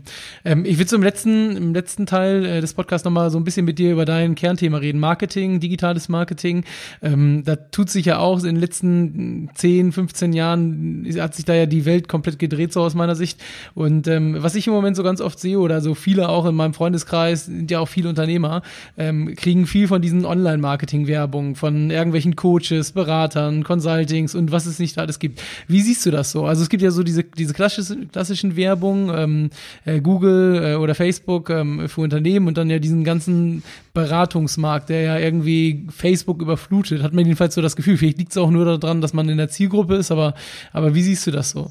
Ähm, 0.44 0.64
ich 0.64 0.76
will 0.78 0.86
im 0.92 1.04
letzten, 1.04 1.56
im 1.56 1.72
letzten 1.72 2.04
Teil 2.04 2.44
äh, 2.44 2.60
des 2.60 2.74
Podcasts 2.74 3.04
nochmal 3.04 3.30
so 3.30 3.38
ein 3.38 3.44
bisschen 3.44 3.64
mit 3.64 3.78
dir 3.78 3.92
über 3.92 4.04
dein 4.04 4.34
Kernthema 4.34 4.78
reden. 4.78 4.98
Marketing, 4.98 5.60
digitales 5.60 6.08
Marketing. 6.08 6.64
Ähm, 7.00 7.44
da 7.44 7.54
tut 7.54 7.90
sich 7.90 8.06
ja 8.06 8.18
auch 8.18 8.40
in 8.40 8.46
den 8.46 8.56
letzten 8.56 9.48
10, 9.54 9.92
15 9.92 10.32
Jahren 10.32 11.06
hat 11.20 11.36
sich 11.36 11.44
da 11.44 11.54
ja 11.54 11.66
die 11.66 11.84
Welt 11.84 12.08
komplett 12.08 12.40
gedreht, 12.40 12.72
so 12.72 12.80
aus 12.80 12.94
meiner 12.94 13.14
Sicht. 13.14 13.40
Und 13.74 14.08
ähm, 14.08 14.36
was 14.40 14.56
ich 14.56 14.66
im 14.66 14.72
Moment 14.72 14.96
so 14.96 15.04
ganz 15.04 15.20
oft 15.20 15.38
sehe, 15.38 15.60
oder 15.60 15.80
so 15.80 15.94
viele 15.94 16.28
auch 16.28 16.44
in 16.46 16.56
meinem 16.56 16.74
Freundeskreis, 16.74 17.46
sind 17.46 17.70
ja 17.70 17.78
auch 17.78 17.88
viele 17.88 18.08
Unternehmer, 18.08 18.62
ähm, 18.98 19.36
kriegen 19.36 19.66
viel 19.66 19.86
von 19.86 20.02
diesen 20.02 20.24
Online-Marketing-Werbungen, 20.24 21.54
von 21.54 21.90
irgendwelchen 21.90 22.34
Coaches, 22.34 22.90
Beratern, 22.90 23.62
Consultings 23.62 24.34
und 24.34 24.50
was 24.50 24.66
es 24.66 24.80
nicht 24.80 24.98
alles 24.98 25.20
gibt. 25.20 25.40
Wie 25.68 25.82
siehst 25.82 26.04
du 26.04 26.10
das 26.10 26.32
so? 26.32 26.46
Also 26.46 26.62
es 26.62 26.68
gibt 26.68 26.82
ja 26.82 26.90
so 26.90 27.04
diese, 27.04 27.22
diese 27.22 27.54
klassischen, 27.54 28.10
klassischen 28.10 28.56
Werbungen, 28.56 29.19
ähm, 29.24 29.50
äh, 29.84 30.00
Google 30.00 30.62
äh, 30.62 30.74
oder 30.76 30.94
Facebook 30.94 31.50
ähm, 31.50 31.88
für 31.88 32.00
Unternehmen 32.00 32.48
und 32.48 32.56
dann 32.56 32.70
ja 32.70 32.78
diesen 32.78 33.04
ganzen 33.04 33.62
Beratungsmarkt, 33.94 34.88
der 34.88 35.02
ja 35.02 35.18
irgendwie 35.18 35.86
Facebook 35.90 36.42
überflutet, 36.42 37.02
hat 37.02 37.12
man 37.12 37.24
jedenfalls 37.24 37.54
so 37.54 37.62
das 37.62 37.76
Gefühl. 37.76 37.96
Vielleicht 37.96 38.18
liegt 38.18 38.32
es 38.32 38.38
auch 38.38 38.50
nur 38.50 38.78
daran, 38.78 39.00
dass 39.00 39.12
man 39.12 39.28
in 39.28 39.36
der 39.36 39.48
Zielgruppe 39.48 39.96
ist, 39.96 40.10
aber, 40.10 40.34
aber 40.72 40.94
wie 40.94 41.02
siehst 41.02 41.26
du 41.26 41.30
das 41.30 41.50
so? 41.50 41.70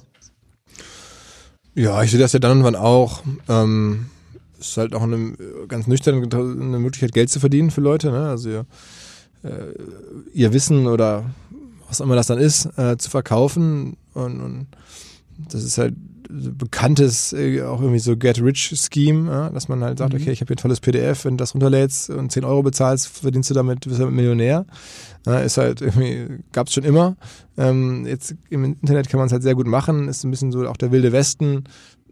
Ja, 1.75 2.03
ich 2.03 2.12
sehe 2.12 2.20
das 2.20 2.34
ja 2.34 2.39
dann 2.39 2.60
und 2.60 2.63
wann 2.63 2.75
auch. 2.75 3.24
Ähm, 3.48 4.08
ist 4.60 4.77
halt 4.77 4.94
auch 4.94 5.03
eine 5.03 5.34
ganz 5.68 5.88
nüchtern 5.88 6.15
eine 6.34 6.79
Möglichkeit, 6.79 7.13
Geld 7.13 7.29
zu 7.29 7.39
verdienen 7.39 7.72
für 7.72 7.82
Leute. 7.82 8.12
Ne? 8.12 8.29
Also 8.29 8.50
ihr, 8.50 8.65
äh, 9.44 9.74
ihr 10.34 10.53
Wissen 10.53 10.88
oder 10.88 11.25
was 11.88 12.01
immer 12.01 12.15
das 12.15 12.27
dann 12.27 12.38
ist, 12.38 12.65
äh, 12.77 12.98
zu 12.98 13.10
verkaufen. 13.10 13.98
Und, 14.13 14.41
und 14.41 14.68
das 15.51 15.63
ist 15.63 15.77
halt 15.77 15.96
bekanntes 16.29 17.34
äh, 17.34 17.63
auch 17.63 17.81
irgendwie 17.81 18.00
so 18.00 18.15
Get-Rich-Scheme, 18.15 19.31
ja, 19.31 19.50
dass 19.50 19.67
man 19.67 19.84
halt 19.84 19.98
sagt, 19.98 20.13
mhm. 20.13 20.22
okay, 20.22 20.31
ich 20.31 20.41
habe 20.41 20.50
hier 20.50 20.55
ein 20.55 20.62
tolles 20.62 20.79
PDF, 20.79 21.25
wenn 21.25 21.38
du 21.38 21.41
das 21.41 21.55
runterlädst 21.55 22.12
und 22.12 22.31
10 22.31 22.43
Euro 22.43 22.62
bezahlst, 22.62 23.08
verdienst 23.08 23.50
du 23.50 23.55
damit, 23.55 23.81
bist 23.81 23.98
du 23.98 24.03
damit 24.03 24.15
Millionär. 24.15 24.65
Ja, 25.25 25.39
ist 25.39 25.58
halt 25.58 25.81
irgendwie, 25.81 26.39
gab 26.51 26.67
es 26.67 26.74
schon 26.74 26.84
immer. 26.84 27.17
Ähm, 27.58 28.05
jetzt 28.05 28.36
im 28.50 28.63
Internet 28.63 29.10
kann 29.10 29.17
man 29.17 29.27
es 29.27 29.34
halt 29.34 29.43
sehr 29.43 29.55
gut 29.55 29.65
machen, 29.65 30.08
ist 30.08 30.24
ein 30.24 30.31
bisschen 30.31 30.51
so 30.51 30.67
auch 30.67 30.77
der 30.77 30.91
wilde 30.91 31.12
Westen. 31.12 31.63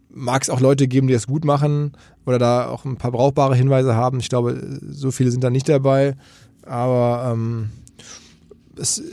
Mag 0.10 0.42
es 0.42 0.50
auch 0.50 0.62
Leute 0.62 0.88
geben, 0.88 1.08
die 1.08 1.14
es 1.14 1.28
gut 1.28 1.46
machen 1.46 1.92
oder 2.26 2.40
da 2.40 2.68
auch 2.68 2.86
ein 2.86 2.98
paar 2.98 3.12
brauchbare 3.12 3.56
Hinweise 3.56 3.96
haben. 3.96 4.20
Ich 4.20 4.30
glaube, 4.30 4.80
so 4.90 5.12
viele 5.12 5.30
sind 5.30 5.44
da 5.44 5.52
nicht 5.52 5.70
dabei. 5.70 6.16
Aber 6.64 7.32
ähm, 7.32 7.70
es 8.78 9.04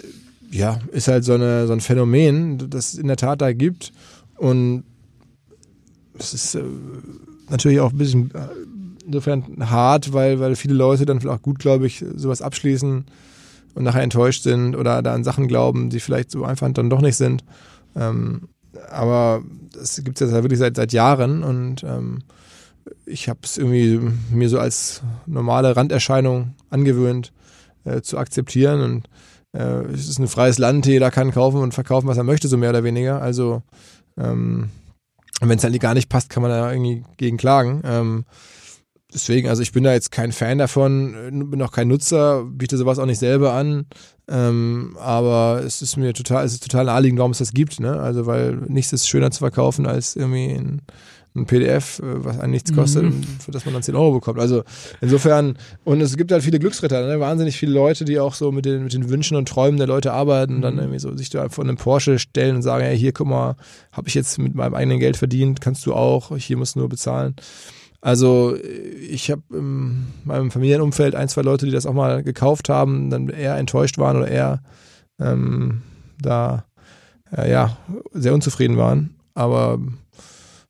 ja, 0.54 0.78
ist 0.92 1.08
halt 1.08 1.24
so, 1.24 1.34
eine, 1.34 1.66
so 1.66 1.72
ein 1.72 1.80
Phänomen, 1.80 2.70
das 2.70 2.92
es 2.92 2.98
in 2.98 3.08
der 3.08 3.16
Tat 3.16 3.40
da 3.40 3.52
gibt. 3.52 3.92
Und 4.36 4.84
es 6.16 6.32
ist 6.32 6.54
äh, 6.54 6.62
natürlich 7.50 7.80
auch 7.80 7.90
ein 7.90 7.98
bisschen 7.98 8.30
äh, 8.34 8.46
insofern 9.04 9.68
hart, 9.68 10.12
weil, 10.12 10.38
weil 10.38 10.54
viele 10.54 10.74
Leute 10.74 11.06
dann 11.06 11.20
vielleicht 11.20 11.40
auch 11.40 11.42
gut, 11.42 11.58
glaube 11.58 11.86
ich, 11.86 12.04
sowas 12.14 12.40
abschließen 12.40 13.04
und 13.74 13.82
nachher 13.82 14.02
enttäuscht 14.02 14.44
sind 14.44 14.76
oder 14.76 15.02
da 15.02 15.12
an 15.12 15.24
Sachen 15.24 15.48
glauben, 15.48 15.90
die 15.90 15.98
vielleicht 15.98 16.30
so 16.30 16.44
einfach 16.44 16.70
dann 16.72 16.88
doch 16.88 17.00
nicht 17.00 17.16
sind. 17.16 17.44
Ähm, 17.96 18.42
aber 18.90 19.42
das 19.72 20.02
gibt 20.04 20.20
es 20.20 20.30
jetzt 20.30 20.42
wirklich 20.42 20.60
seit, 20.60 20.76
seit 20.76 20.92
Jahren 20.92 21.42
und 21.42 21.82
ähm, 21.82 22.20
ich 23.06 23.28
habe 23.28 23.40
es 23.42 23.58
irgendwie 23.58 24.00
mir 24.30 24.48
so 24.48 24.60
als 24.60 25.02
normale 25.26 25.74
Randerscheinung 25.74 26.54
angewöhnt 26.70 27.32
äh, 27.84 28.02
zu 28.02 28.18
akzeptieren 28.18 28.82
und 28.82 29.08
äh, 29.54 29.84
es 29.92 30.08
ist 30.08 30.18
ein 30.18 30.28
freies 30.28 30.58
Land, 30.58 30.86
jeder 30.86 31.10
kann 31.10 31.30
kaufen 31.30 31.60
und 31.60 31.74
verkaufen, 31.74 32.08
was 32.08 32.18
er 32.18 32.24
möchte, 32.24 32.48
so 32.48 32.56
mehr 32.56 32.70
oder 32.70 32.84
weniger. 32.84 33.22
Also 33.22 33.62
ähm, 34.18 34.70
wenn 35.40 35.58
es 35.58 35.64
halt 35.64 35.78
gar 35.80 35.94
nicht 35.94 36.08
passt, 36.08 36.30
kann 36.30 36.42
man 36.42 36.50
da 36.50 36.72
irgendwie 36.72 37.04
gegen 37.16 37.36
klagen. 37.36 37.80
Ähm, 37.84 38.24
deswegen, 39.12 39.48
also 39.48 39.62
ich 39.62 39.72
bin 39.72 39.84
da 39.84 39.92
jetzt 39.92 40.10
kein 40.10 40.32
Fan 40.32 40.58
davon, 40.58 41.50
bin 41.50 41.62
auch 41.62 41.72
kein 41.72 41.88
Nutzer, 41.88 42.44
biete 42.44 42.76
sowas 42.76 42.98
auch 42.98 43.06
nicht 43.06 43.18
selber 43.18 43.52
an. 43.52 43.86
Ähm, 44.28 44.96
aber 45.00 45.62
es 45.64 45.82
ist 45.82 45.96
mir 45.96 46.14
total, 46.14 46.44
es 46.44 46.54
ist 46.54 46.62
total 46.62 46.86
naheliegend, 46.86 47.18
warum 47.18 47.32
es 47.32 47.38
das 47.38 47.52
gibt, 47.52 47.78
ne? 47.78 48.00
Also 48.00 48.26
weil 48.26 48.56
nichts 48.68 48.92
ist 48.92 49.08
schöner 49.08 49.30
zu 49.30 49.40
verkaufen 49.40 49.86
als 49.86 50.16
irgendwie 50.16 50.48
ein 50.52 50.82
ein 51.34 51.46
PDF, 51.46 51.98
äh, 51.98 52.24
was 52.24 52.38
einen 52.38 52.52
nichts 52.52 52.72
kostet, 52.72 53.04
mhm. 53.04 53.24
für 53.40 53.50
das 53.50 53.64
man 53.64 53.74
dann 53.74 53.82
10 53.82 53.94
Euro 53.96 54.12
bekommt. 54.12 54.38
Also 54.38 54.62
insofern, 55.00 55.56
und 55.84 56.00
es 56.00 56.16
gibt 56.16 56.30
halt 56.30 56.42
viele 56.42 56.58
Glücksritter, 56.58 57.06
ne? 57.06 57.20
wahnsinnig 57.20 57.56
viele 57.56 57.72
Leute, 57.72 58.04
die 58.04 58.18
auch 58.18 58.34
so 58.34 58.52
mit 58.52 58.64
den, 58.64 58.84
mit 58.84 58.92
den 58.92 59.08
Wünschen 59.08 59.36
und 59.36 59.48
Träumen 59.48 59.78
der 59.78 59.86
Leute 59.86 60.12
arbeiten 60.12 60.56
und 60.56 60.62
dann 60.62 60.74
mhm. 60.74 60.80
irgendwie 60.80 60.98
so 61.00 61.16
sich 61.16 61.30
da 61.30 61.48
vor 61.48 61.64
einem 61.64 61.76
Porsche 61.76 62.18
stellen 62.18 62.56
und 62.56 62.62
sagen, 62.62 62.84
hey, 62.84 62.98
hier, 62.98 63.12
guck 63.12 63.26
mal, 63.26 63.56
habe 63.92 64.08
ich 64.08 64.14
jetzt 64.14 64.38
mit 64.38 64.54
meinem 64.54 64.74
eigenen 64.74 65.00
Geld 65.00 65.16
verdient, 65.16 65.60
kannst 65.60 65.84
du 65.86 65.94
auch, 65.94 66.36
hier 66.36 66.56
musst 66.56 66.76
du 66.76 66.80
nur 66.80 66.88
bezahlen. 66.88 67.34
Also 68.00 68.54
ich 69.10 69.30
habe 69.30 69.42
in 69.50 70.06
meinem 70.24 70.50
Familienumfeld 70.50 71.14
ein, 71.14 71.30
zwei 71.30 71.40
Leute, 71.40 71.64
die 71.64 71.72
das 71.72 71.86
auch 71.86 71.94
mal 71.94 72.22
gekauft 72.22 72.68
haben, 72.68 73.08
dann 73.08 73.30
eher 73.30 73.56
enttäuscht 73.56 73.96
waren 73.96 74.18
oder 74.18 74.28
eher 74.28 74.60
ähm, 75.18 75.80
da 76.20 76.66
äh, 77.34 77.50
ja 77.50 77.78
sehr 78.12 78.34
unzufrieden 78.34 78.76
waren. 78.76 79.16
Aber 79.32 79.78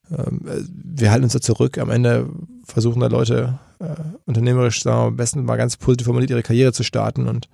wir 0.08 1.10
halten 1.10 1.24
uns 1.24 1.32
da 1.32 1.40
zurück. 1.40 1.78
Am 1.78 1.90
Ende 1.90 2.28
versuchen 2.64 3.00
da 3.00 3.06
Leute 3.06 3.58
äh, 3.80 3.86
unternehmerisch, 4.26 4.82
sagen 4.82 4.98
wir 4.98 5.06
am 5.08 5.16
besten 5.16 5.44
mal 5.44 5.56
ganz 5.56 5.76
positiv 5.76 6.06
formuliert, 6.06 6.30
ihre 6.30 6.42
Karriere 6.42 6.72
zu 6.72 6.82
starten 6.82 7.26
und 7.26 7.48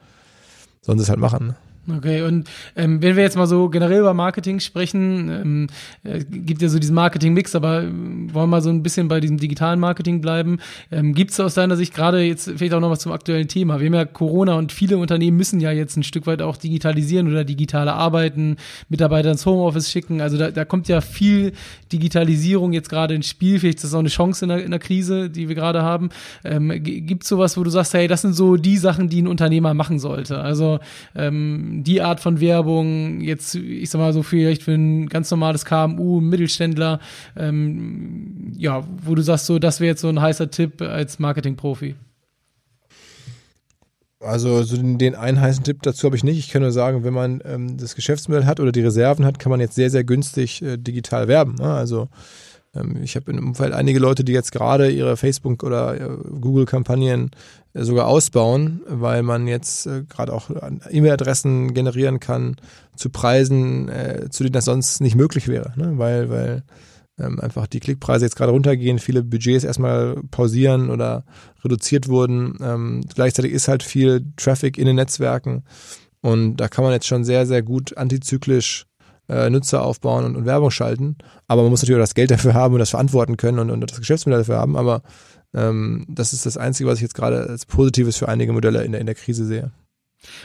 sollen 0.83 0.99
sie 0.99 1.05
es 1.05 1.11
halt 1.11 1.21
machen. 1.21 1.57
Okay, 1.89 2.23
und 2.23 2.49
ähm, 2.77 3.03
wenn 3.03 3.17
wir 3.17 3.23
jetzt 3.23 3.37
mal 3.37 3.47
so 3.47 3.69
generell 3.71 4.01
über 4.01 4.13
Marketing 4.13 4.61
sprechen, 4.61 5.31
ähm, 5.31 5.67
äh, 6.05 6.23
gibt 6.25 6.61
ja 6.61 6.69
so 6.69 6.79
diesen 6.79 6.95
Marketing-Mix, 6.95 7.55
aber 7.55 7.83
äh, 7.83 7.87
wollen 7.87 8.35
wir 8.35 8.47
mal 8.47 8.63
so 8.63 8.69
ein 8.69 8.83
bisschen 8.83 9.09
bei 9.09 9.19
diesem 9.19 9.39
digitalen 9.39 9.81
Marketing 9.81 10.21
bleiben. 10.21 10.59
Ähm, 10.93 11.15
gibt 11.15 11.31
es 11.31 11.41
aus 11.41 11.55
deiner 11.55 11.77
Sicht 11.77 11.95
gerade 11.95 12.21
jetzt 12.21 12.51
vielleicht 12.57 12.75
auch 12.75 12.81
noch 12.81 12.91
was 12.91 13.01
zum 13.01 13.13
aktuellen 13.13 13.49
Thema? 13.49 13.81
Wir 13.81 13.87
haben 13.87 13.95
ja 13.95 14.05
Corona 14.05 14.55
und 14.55 14.73
viele 14.73 14.99
Unternehmen 14.99 15.39
müssen 15.39 15.59
ja 15.59 15.73
jetzt 15.73 15.97
ein 15.97 16.03
Stück 16.03 16.27
weit 16.27 16.43
auch 16.43 16.59
digitalisieren 16.59 17.29
oder 17.29 17.45
digitale 17.45 17.95
arbeiten, 17.95 18.57
Mitarbeiter 18.91 19.31
ins 19.31 19.47
Homeoffice 19.47 19.91
schicken. 19.91 20.21
Also 20.21 20.37
da, 20.37 20.51
da 20.51 20.67
kommt 20.67 20.87
ja 20.89 21.01
viel 21.01 21.53
Digitalisierung 21.93 22.75
jetzt 22.75 22.91
gerade 22.91 23.15
ins 23.15 23.27
Spiel. 23.27 23.59
Vielleicht 23.59 23.79
ist 23.79 23.85
das 23.85 23.95
auch 23.95 24.01
eine 24.01 24.11
Chance 24.11 24.45
in 24.45 24.51
der, 24.51 24.65
in 24.65 24.71
der 24.71 24.81
Krise, 24.81 25.31
die 25.31 25.49
wir 25.49 25.55
gerade 25.55 25.83
haben. 25.83 26.11
Ähm, 26.45 26.71
gibt 26.83 27.23
es 27.23 27.29
sowas, 27.31 27.57
wo 27.57 27.65
du 27.65 27.71
sagst, 27.71 27.95
hey, 27.95 28.07
das 28.07 28.21
sind 28.21 28.35
so 28.35 28.57
die 28.57 28.77
Sachen, 28.77 29.09
die 29.09 29.23
ein 29.23 29.27
Unternehmer 29.27 29.73
machen 29.73 29.99
sollte? 29.99 30.41
Also 30.41 30.79
ähm, 31.15 31.70
die 31.71 32.03
Art 32.03 32.21
von 32.21 32.41
Werbung, 32.41 33.21
jetzt, 33.21 33.55
ich 33.55 33.89
sag 33.91 33.99
mal 33.99 34.13
so 34.13 34.23
vielleicht 34.23 34.63
für 34.63 34.73
ein 34.73 35.09
ganz 35.09 35.31
normales 35.31 35.65
KMU, 35.65 36.21
Mittelständler, 36.21 37.01
ähm, 37.37 38.53
ja, 38.57 38.85
wo 39.03 39.15
du 39.15 39.23
sagst, 39.23 39.47
so, 39.47 39.59
das 39.59 39.81
wäre 39.81 39.91
jetzt 39.91 40.01
so 40.01 40.09
ein 40.09 40.21
heißer 40.21 40.51
Tipp 40.51 40.83
als 40.83 41.19
Marketingprofi? 41.19 41.95
Also 44.23 44.63
so 44.65 44.77
den, 44.77 45.15
einen 45.15 45.41
heißen 45.41 45.65
Tipp 45.65 45.83
dazu 45.83 46.05
habe 46.07 46.17
ich 46.17 46.25
nicht. 46.25 46.39
Ich 46.39 46.51
kann 46.51 46.61
nur 46.61 46.73
sagen, 46.73 47.05
wenn 47.05 47.15
man 47.15 47.41
ähm, 47.47 47.79
das 47.79 47.95
Geschäftsmodell 47.95 48.45
hat 48.45 48.61
oder 48.61 48.71
die 48.71 48.83
Reserven 48.83 49.25
hat, 49.25 49.39
kann 49.39 49.49
man 49.49 49.61
jetzt 49.61 49.75
sehr, 49.75 49.89
sehr 49.89 50.05
günstig 50.05 50.61
äh, 50.61 50.77
digital 50.77 51.27
werben. 51.27 51.55
Ne? 51.55 51.73
Also 51.73 52.09
ich 53.03 53.17
habe 53.17 53.33
im 53.33 53.49
Umfeld 53.49 53.73
einige 53.73 53.99
Leute, 53.99 54.23
die 54.23 54.33
jetzt 54.33 54.53
gerade 54.53 54.91
ihre 54.91 55.17
Facebook- 55.17 55.65
oder 55.65 56.01
äh, 56.01 56.17
Google-Kampagnen 56.41 57.33
äh, 57.73 57.83
sogar 57.83 58.07
ausbauen, 58.07 58.83
weil 58.87 59.25
man 59.25 59.49
jetzt 59.49 59.87
äh, 59.87 60.05
gerade 60.09 60.33
auch 60.33 60.51
E-Mail-Adressen 60.89 61.75
generieren 61.75 62.21
kann 62.21 62.57
zu 62.95 63.11
Preisen, 63.11 63.91
zu 64.31 64.43
denen 64.43 64.53
das 64.53 64.67
sonst 64.67 65.01
nicht 65.01 65.17
möglich 65.17 65.49
wäre, 65.49 65.73
ne? 65.77 65.95
weil, 65.97 66.29
weil 66.29 66.65
ähm, 67.19 67.41
einfach 67.41 67.67
die 67.67 67.81
Klickpreise 67.81 68.27
jetzt 68.27 68.37
gerade 68.37 68.53
runtergehen, 68.53 68.99
viele 68.99 69.23
Budgets 69.23 69.65
erstmal 69.65 70.17
pausieren 70.31 70.91
oder 70.91 71.25
reduziert 71.65 72.09
wurden. 72.09 72.59
Ähm, 72.61 73.05
gleichzeitig 73.15 73.53
ist 73.53 73.69
halt 73.69 73.83
viel 73.83 74.27
Traffic 74.37 74.79
in 74.79 74.87
den 74.87 74.97
Netzwerken 74.97 75.65
und 76.21 76.57
da 76.57 76.69
kann 76.69 76.85
man 76.85 76.93
jetzt 76.93 77.07
schon 77.07 77.25
sehr, 77.25 77.47
sehr 77.47 77.63
gut 77.63 77.97
antizyklisch 77.97 78.87
äh, 79.31 79.51
Nutzer 79.51 79.83
aufbauen 79.83 80.25
und, 80.25 80.37
und, 80.37 80.47
Werbung 80.47 80.71
schalten. 80.71 81.17
Aber 81.47 81.63
man 81.63 81.71
muss 81.71 81.83
natürlich 81.83 81.99
auch 81.99 82.03
das 82.03 82.15
Geld 82.15 82.31
dafür 82.31 82.55
haben 82.55 82.75
und 82.75 82.81
das 82.81 82.91
verantworten 82.91 83.37
können 83.37 83.59
und, 83.59 83.71
und 83.71 83.91
das 83.91 83.99
Geschäftsmodell 83.99 84.41
dafür 84.41 84.59
haben. 84.59 84.77
Aber 84.77 85.03
ähm, 85.55 86.07
das 86.09 86.33
ist 86.33 86.47
das 86.47 86.57
Einzige, 86.57 86.89
was 86.89 86.97
ich 86.97 87.03
jetzt 87.03 87.15
gerade 87.15 87.49
als 87.49 87.67
Positives 87.67 88.17
für 88.17 88.29
einige 88.29 88.53
Modelle 88.53 88.85
in 88.85 88.93
der, 88.93 89.01
in 89.01 89.07
der 89.07 89.15
Krise 89.15 89.47
sehe. 89.47 89.71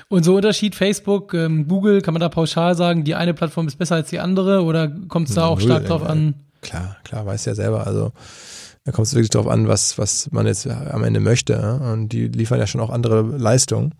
Und 0.08 0.24
so 0.24 0.36
Unterschied 0.36 0.76
Facebook, 0.76 1.34
ähm, 1.34 1.68
Google, 1.68 2.02
kann 2.02 2.14
man 2.14 2.22
da 2.22 2.30
pauschal 2.30 2.76
sagen, 2.76 3.04
die 3.04 3.16
eine 3.16 3.34
Plattform 3.34 3.68
ist 3.68 3.78
besser 3.78 3.96
als 3.96 4.10
die 4.10 4.20
andere 4.20 4.64
oder 4.64 4.88
kommt 5.10 5.28
es 5.30 5.36
da 5.36 5.48
auch 5.48 5.60
stark 5.60 5.86
drauf 5.86 6.04
an? 6.04 6.36
Klar, 6.62 6.98
klar, 7.04 7.26
weiß 7.26 7.46
ja 7.46 7.56
selber. 7.56 7.86
Also 7.86 8.14
da 8.86 8.92
kommt 8.92 9.08
es 9.08 9.14
wirklich 9.14 9.32
drauf 9.32 9.48
an, 9.48 9.68
was, 9.68 9.98
was 9.98 10.32
man 10.32 10.46
jetzt 10.46 10.68
am 10.68 11.04
Ende 11.04 11.20
möchte. 11.20 11.80
Und 11.92 12.10
die 12.10 12.28
liefern 12.28 12.60
ja 12.60 12.68
schon 12.68 12.82
auch 12.82 12.90
andere 12.90 13.22
Leistungen. 13.22 13.94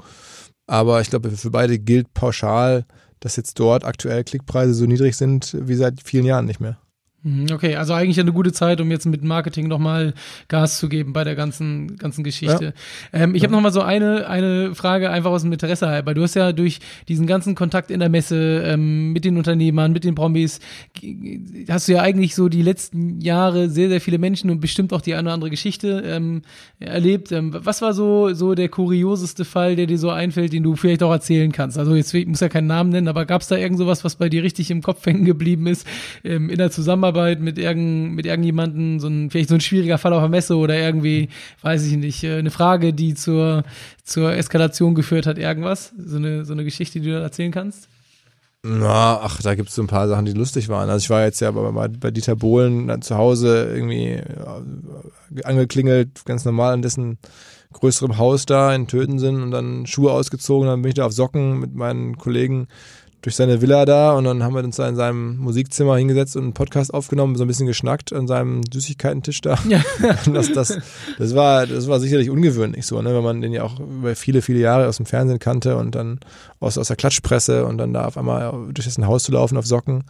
Aber 0.68 1.02
ich 1.02 1.10
glaube, 1.10 1.32
für 1.32 1.52
beide 1.52 1.78
gilt 1.78 2.14
pauschal, 2.14 2.86
dass 3.20 3.36
jetzt 3.36 3.60
dort 3.60 3.86
aktuell 3.86 4.24
Klickpreise 4.24 4.74
so 4.74 4.86
niedrig 4.86 5.16
sind 5.16 5.56
wie 5.60 5.76
seit 5.76 6.02
vielen 6.02 6.26
Jahren 6.26 6.46
nicht 6.46 6.60
mehr. 6.60 6.78
Mhm, 7.26 7.48
okay, 7.52 7.76
also 7.76 7.94
eigentlich 7.94 8.20
eine 8.20 8.32
gute 8.32 8.52
Zeit, 8.52 8.80
um 8.80 8.92
jetzt 8.92 9.08
mit 9.08 9.24
Marketing 9.24 9.68
nochmal 9.68 10.14
Gas 10.48 10.78
zu 10.78 10.88
geben 10.88 11.12
bei 11.12 11.24
der 11.24 11.34
ganzen, 11.34 11.98
ganzen 11.98 12.24
Geschichte. 12.24 12.76
Ja. 13.12 13.20
Ähm, 13.20 13.34
ich 13.34 13.42
ja. 13.42 13.48
habe 13.48 13.56
nochmal 13.56 13.74
so 13.74 13.82
eine, 13.82 14.30
eine 14.30 14.76
Frage 14.76 15.10
einfach 15.10 15.32
aus 15.32 15.42
dem 15.42 15.52
Interesse 15.52 15.88
halber. 15.88 16.14
Du 16.14 16.22
hast 16.22 16.36
ja 16.36 16.52
durch 16.52 16.82
diesen 17.08 17.26
ganzen 17.26 17.56
Kontakt 17.56 17.90
in 17.90 18.00
der 18.00 18.10
Messe 18.10 18.62
ähm, 18.64 19.12
mit 19.12 19.26
den 19.26 19.38
Unternehmern, 19.38 19.92
mit 19.92 20.04
den 20.04 20.14
Promis, 20.14 20.60
hast 21.68 21.88
du 21.88 21.94
ja 21.94 22.04
eigentlich 22.04 22.36
so 22.36 22.48
die 22.48 22.62
letzten 22.62 23.20
Jahre 23.22 23.72
sehr, 23.72 23.90
sehr 23.90 24.02
viele 24.02 24.20
Menschen 24.20 24.52
und 24.52 24.60
bestimmt 24.60 24.94
auch 24.94 25.02
die 25.02 25.16
eine 25.16 25.24
oder 25.24 25.34
andere 25.34 25.50
Geschichte 25.50 26.04
ähm, 26.06 26.44
erlebt. 26.80 27.32
Ähm, 27.32 27.56
was 27.58 27.82
war 27.82 27.96
so, 27.96 28.36
so 28.36 28.54
der 28.54 28.70
kurioseste 28.70 29.46
Fall, 29.46 29.76
der 29.76 29.88
dir 29.88 29.98
so 29.98 30.12
einfällt, 30.12 30.54
den 30.54 30.62
du 30.62 30.76
vielleicht 30.76 31.02
auch 31.02 31.12
erzählen 31.12 31.52
kannst? 31.52 31.80
Also 31.80 31.96
jetzt 31.96 32.14
ich 32.14 32.28
muss 32.28 32.40
ja 32.40 32.50
keinen 32.50 32.68
Namen 32.68 32.92
nennen, 32.92 33.08
aber 33.08 33.26
gab 33.26 33.42
es 33.42 33.48
da 33.48 33.58
irgend 33.58 33.80
sowas, 33.80 34.04
was 34.04 34.16
bei 34.16 34.30
dir 34.30 34.44
richtig 34.44 34.70
im 34.70 34.84
Kopf 34.84 35.04
hängen 35.08 35.26
geblieben 35.26 35.66
ist 35.66 35.88
ähm, 36.24 36.52
in 36.52 36.60
der 36.60 36.70
Zusammenarbeit? 36.70 37.15
Zusammenarbeit 37.16 37.40
mit, 37.40 37.58
irgend, 37.58 38.14
mit 38.16 38.26
irgendjemandem, 38.26 39.00
so 39.00 39.08
ein, 39.08 39.30
vielleicht 39.30 39.50
so 39.50 39.56
ein 39.56 39.62
schwieriger 39.62 39.98
Fall 39.98 40.14
auf 40.14 40.22
der 40.22 40.30
Messe 40.30 40.58
oder 40.58 40.76
irgendwie, 40.76 41.30
weiß 41.62 41.86
ich 41.86 41.98
nicht, 41.98 42.24
äh, 42.24 42.38
eine 42.38 42.52
Frage, 42.52 42.94
die 42.94 43.16
zur, 43.16 43.64
zur 44.04 44.34
Eskalation 44.34 44.96
geführt 44.96 45.26
hat, 45.26 45.38
irgendwas? 45.38 45.94
So 45.98 46.18
eine, 46.18 46.46
so 46.46 46.54
eine 46.54 46.64
Geschichte, 46.64 47.00
die 47.00 47.10
du 47.10 47.22
erzählen 47.22 47.52
kannst? 47.52 47.88
Na, 48.64 49.20
ach, 49.22 49.42
da 49.42 49.54
gibt 49.54 49.70
es 49.70 49.76
so 49.76 49.84
ein 49.84 49.88
paar 49.88 50.08
Sachen, 50.08 50.26
die 50.26 50.34
lustig 50.34 50.70
waren. 50.70 50.90
Also 50.90 51.04
ich 51.04 51.10
war 51.10 51.24
jetzt 51.24 51.40
ja 51.40 51.52
bei, 51.52 51.88
bei 51.88 52.12
Dieter 52.12 52.36
Bohlen 52.36 52.88
dann 52.88 53.04
zu 53.04 53.16
Hause 53.16 53.72
irgendwie 53.72 54.14
äh, 54.14 55.44
angeklingelt, 55.44 56.26
ganz 56.26 56.46
normal 56.46 56.74
an 56.74 56.82
dessen 56.82 57.20
größerem 57.74 58.18
Haus 58.18 58.46
da 58.46 58.74
in 58.74 58.88
Tötensen 58.88 59.44
und 59.44 59.52
dann 59.52 59.86
Schuhe 59.86 60.12
ausgezogen, 60.12 60.68
dann 60.68 60.82
bin 60.82 60.90
ich 60.90 60.96
da 60.96 61.06
auf 61.06 61.12
Socken 61.12 61.60
mit 61.60 61.76
meinen 61.76 62.18
Kollegen 62.18 62.68
durch 63.26 63.36
seine 63.36 63.60
Villa 63.60 63.86
da 63.86 64.12
und 64.14 64.24
dann 64.24 64.44
haben 64.44 64.54
wir 64.54 64.64
uns 64.64 64.76
da 64.76 64.88
in 64.88 64.96
seinem 64.96 65.38
Musikzimmer 65.38 65.98
hingesetzt 65.98 66.36
und 66.36 66.44
einen 66.44 66.54
Podcast 66.54 66.94
aufgenommen, 66.94 67.36
so 67.36 67.44
ein 67.44 67.48
bisschen 67.48 67.66
geschnackt 67.66 68.14
an 68.14 68.28
seinem 68.28 68.62
Süßigkeitentisch 68.72 69.42
da. 69.42 69.58
Ja. 69.68 69.82
Das, 70.32 70.52
das, 70.52 70.78
das, 71.18 71.36
war, 71.36 71.66
das 71.66 71.88
war 71.88 72.00
sicherlich 72.00 72.30
ungewöhnlich 72.30 72.86
so, 72.86 73.02
ne, 73.02 73.16
wenn 73.16 73.24
man 73.24 73.42
den 73.42 73.52
ja 73.52 73.64
auch 73.64 73.80
über 73.80 74.16
viele, 74.16 74.42
viele 74.42 74.60
Jahre 74.60 74.88
aus 74.88 74.98
dem 74.98 75.06
Fernsehen 75.06 75.40
kannte 75.40 75.78
und 75.78 75.96
dann 75.96 76.20
aus, 76.60 76.78
aus 76.78 76.88
der 76.88 76.96
Klatschpresse 76.96 77.66
und 77.66 77.78
dann 77.78 77.94
da 77.94 78.06
auf 78.06 78.18
einmal 78.18 78.52
durch 78.72 78.86
dessen 78.86 79.08
Haus 79.08 79.24
zu 79.24 79.32
laufen 79.32 79.58
auf 79.58 79.66
Socken. 79.66 80.04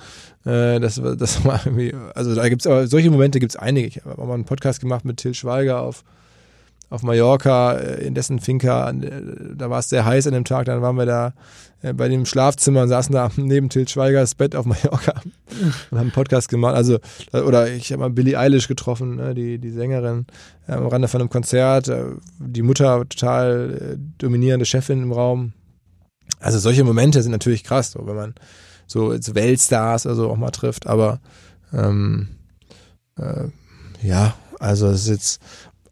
Äh, 0.45 0.79
das, 0.79 1.01
das 1.17 1.45
war 1.45 1.61
irgendwie, 1.65 1.93
also 2.15 2.35
da 2.35 2.49
gibt's 2.49 2.67
aber 2.67 2.87
solche 2.87 3.11
Momente 3.11 3.39
gibt's 3.39 3.55
einige. 3.55 3.87
Ich 3.87 3.97
habe 4.03 4.21
auch 4.21 4.27
mal 4.27 4.33
einen 4.33 4.45
Podcast 4.45 4.81
gemacht 4.81 5.05
mit 5.05 5.17
Till 5.17 5.33
Schweiger 5.33 5.81
auf 5.81 6.03
auf 6.89 7.03
Mallorca, 7.03 7.73
äh, 7.73 8.05
in 8.05 8.13
dessen 8.13 8.39
Finca, 8.39 8.89
äh, 8.89 9.21
da 9.55 9.69
war 9.69 9.79
es 9.79 9.89
sehr 9.89 10.05
heiß 10.05 10.27
an 10.27 10.33
dem 10.33 10.45
Tag, 10.45 10.65
dann 10.65 10.81
waren 10.81 10.97
wir 10.97 11.05
da 11.05 11.33
äh, 11.81 11.93
bei 11.93 12.07
dem 12.07 12.25
Schlafzimmer 12.25 12.83
und 12.83 12.89
saßen 12.89 13.13
da 13.13 13.31
neben 13.37 13.69
Til 13.69 13.87
Schweigers 13.87 14.35
Bett 14.35 14.55
auf 14.55 14.65
Mallorca 14.65 15.13
und 15.91 15.97
haben 15.97 15.97
einen 15.97 16.11
Podcast 16.11 16.49
gemacht. 16.49 16.75
Also, 16.75 16.99
oder 17.31 17.69
ich 17.69 17.91
habe 17.91 18.01
mal 18.01 18.09
Billie 18.09 18.37
Eilish 18.37 18.67
getroffen, 18.67 19.15
ne, 19.15 19.33
die, 19.33 19.59
die 19.59 19.71
Sängerin, 19.71 20.25
am 20.67 20.87
Rande 20.87 21.07
von 21.07 21.21
einem 21.21 21.29
Konzert, 21.29 21.91
die 22.39 22.61
Mutter 22.63 23.07
total 23.07 23.97
dominierende 24.17 24.65
Chefin 24.65 25.03
im 25.03 25.11
Raum. 25.11 25.53
Also 26.39 26.59
solche 26.59 26.83
Momente 26.83 27.21
sind 27.21 27.31
natürlich 27.31 27.63
krass, 27.63 27.91
so, 27.91 28.07
wenn 28.07 28.15
man 28.15 28.35
so 28.87 29.13
jetzt 29.13 29.35
Weltstars 29.35 30.05
oder 30.05 30.27
auch 30.27 30.37
mal 30.37 30.51
trifft, 30.51 30.87
aber 30.87 31.19
ähm, 31.73 32.29
äh, 33.17 33.47
ja, 34.01 34.35
also 34.59 34.87
es 34.87 35.01
ist 35.01 35.09
jetzt 35.09 35.41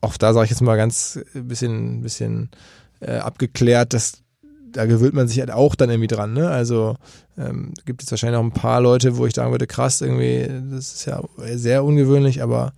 auch 0.04 0.18
da 0.18 0.34
sage 0.34 0.46
ich 0.46 0.52
jetzt 0.52 0.62
mal 0.62 0.76
ganz 0.76 1.20
ein 1.34 1.48
bisschen, 1.48 2.02
bisschen 2.02 2.50
äh, 3.00 3.18
abgeklärt, 3.18 3.94
dass 3.94 4.24
da 4.72 4.86
gewöhnt 4.86 5.14
man 5.14 5.28
sich 5.28 5.40
halt 5.40 5.52
auch 5.52 5.76
dann 5.76 5.90
irgendwie 5.90 6.08
dran, 6.08 6.34
ne? 6.34 6.50
Also 6.50 6.96
ähm, 7.38 7.74
gibt 7.86 8.04
es 8.04 8.12
wahrscheinlich 8.12 8.38
auch 8.38 8.44
ein 8.44 8.52
paar 8.52 8.82
Leute, 8.82 9.18
wo 9.18 9.26
ich 9.26 9.36
sagen 9.36 9.52
würde, 9.52 9.68
krass, 9.68 10.02
irgendwie, 10.02 10.50
das 10.72 10.94
ist 10.94 11.06
ja 11.06 11.22
sehr 11.56 11.84
ungewöhnlich, 11.84 12.42
aber 12.42 12.74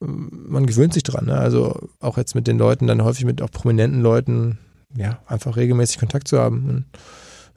äh, 0.00 0.06
man 0.06 0.66
gewöhnt 0.66 0.94
sich 0.94 1.02
dran, 1.02 1.26
ne? 1.26 1.36
Also 1.36 1.88
auch 2.00 2.16
jetzt 2.16 2.34
mit 2.34 2.46
den 2.46 2.58
Leuten, 2.58 2.86
dann 2.86 3.04
häufig 3.04 3.24
mit 3.24 3.42
auch 3.42 3.50
prominenten 3.50 4.00
Leuten, 4.00 4.58
ja, 4.96 5.20
einfach 5.26 5.56
regelmäßig 5.56 5.98
Kontakt 5.98 6.28
zu 6.28 6.38
haben. 6.38 6.86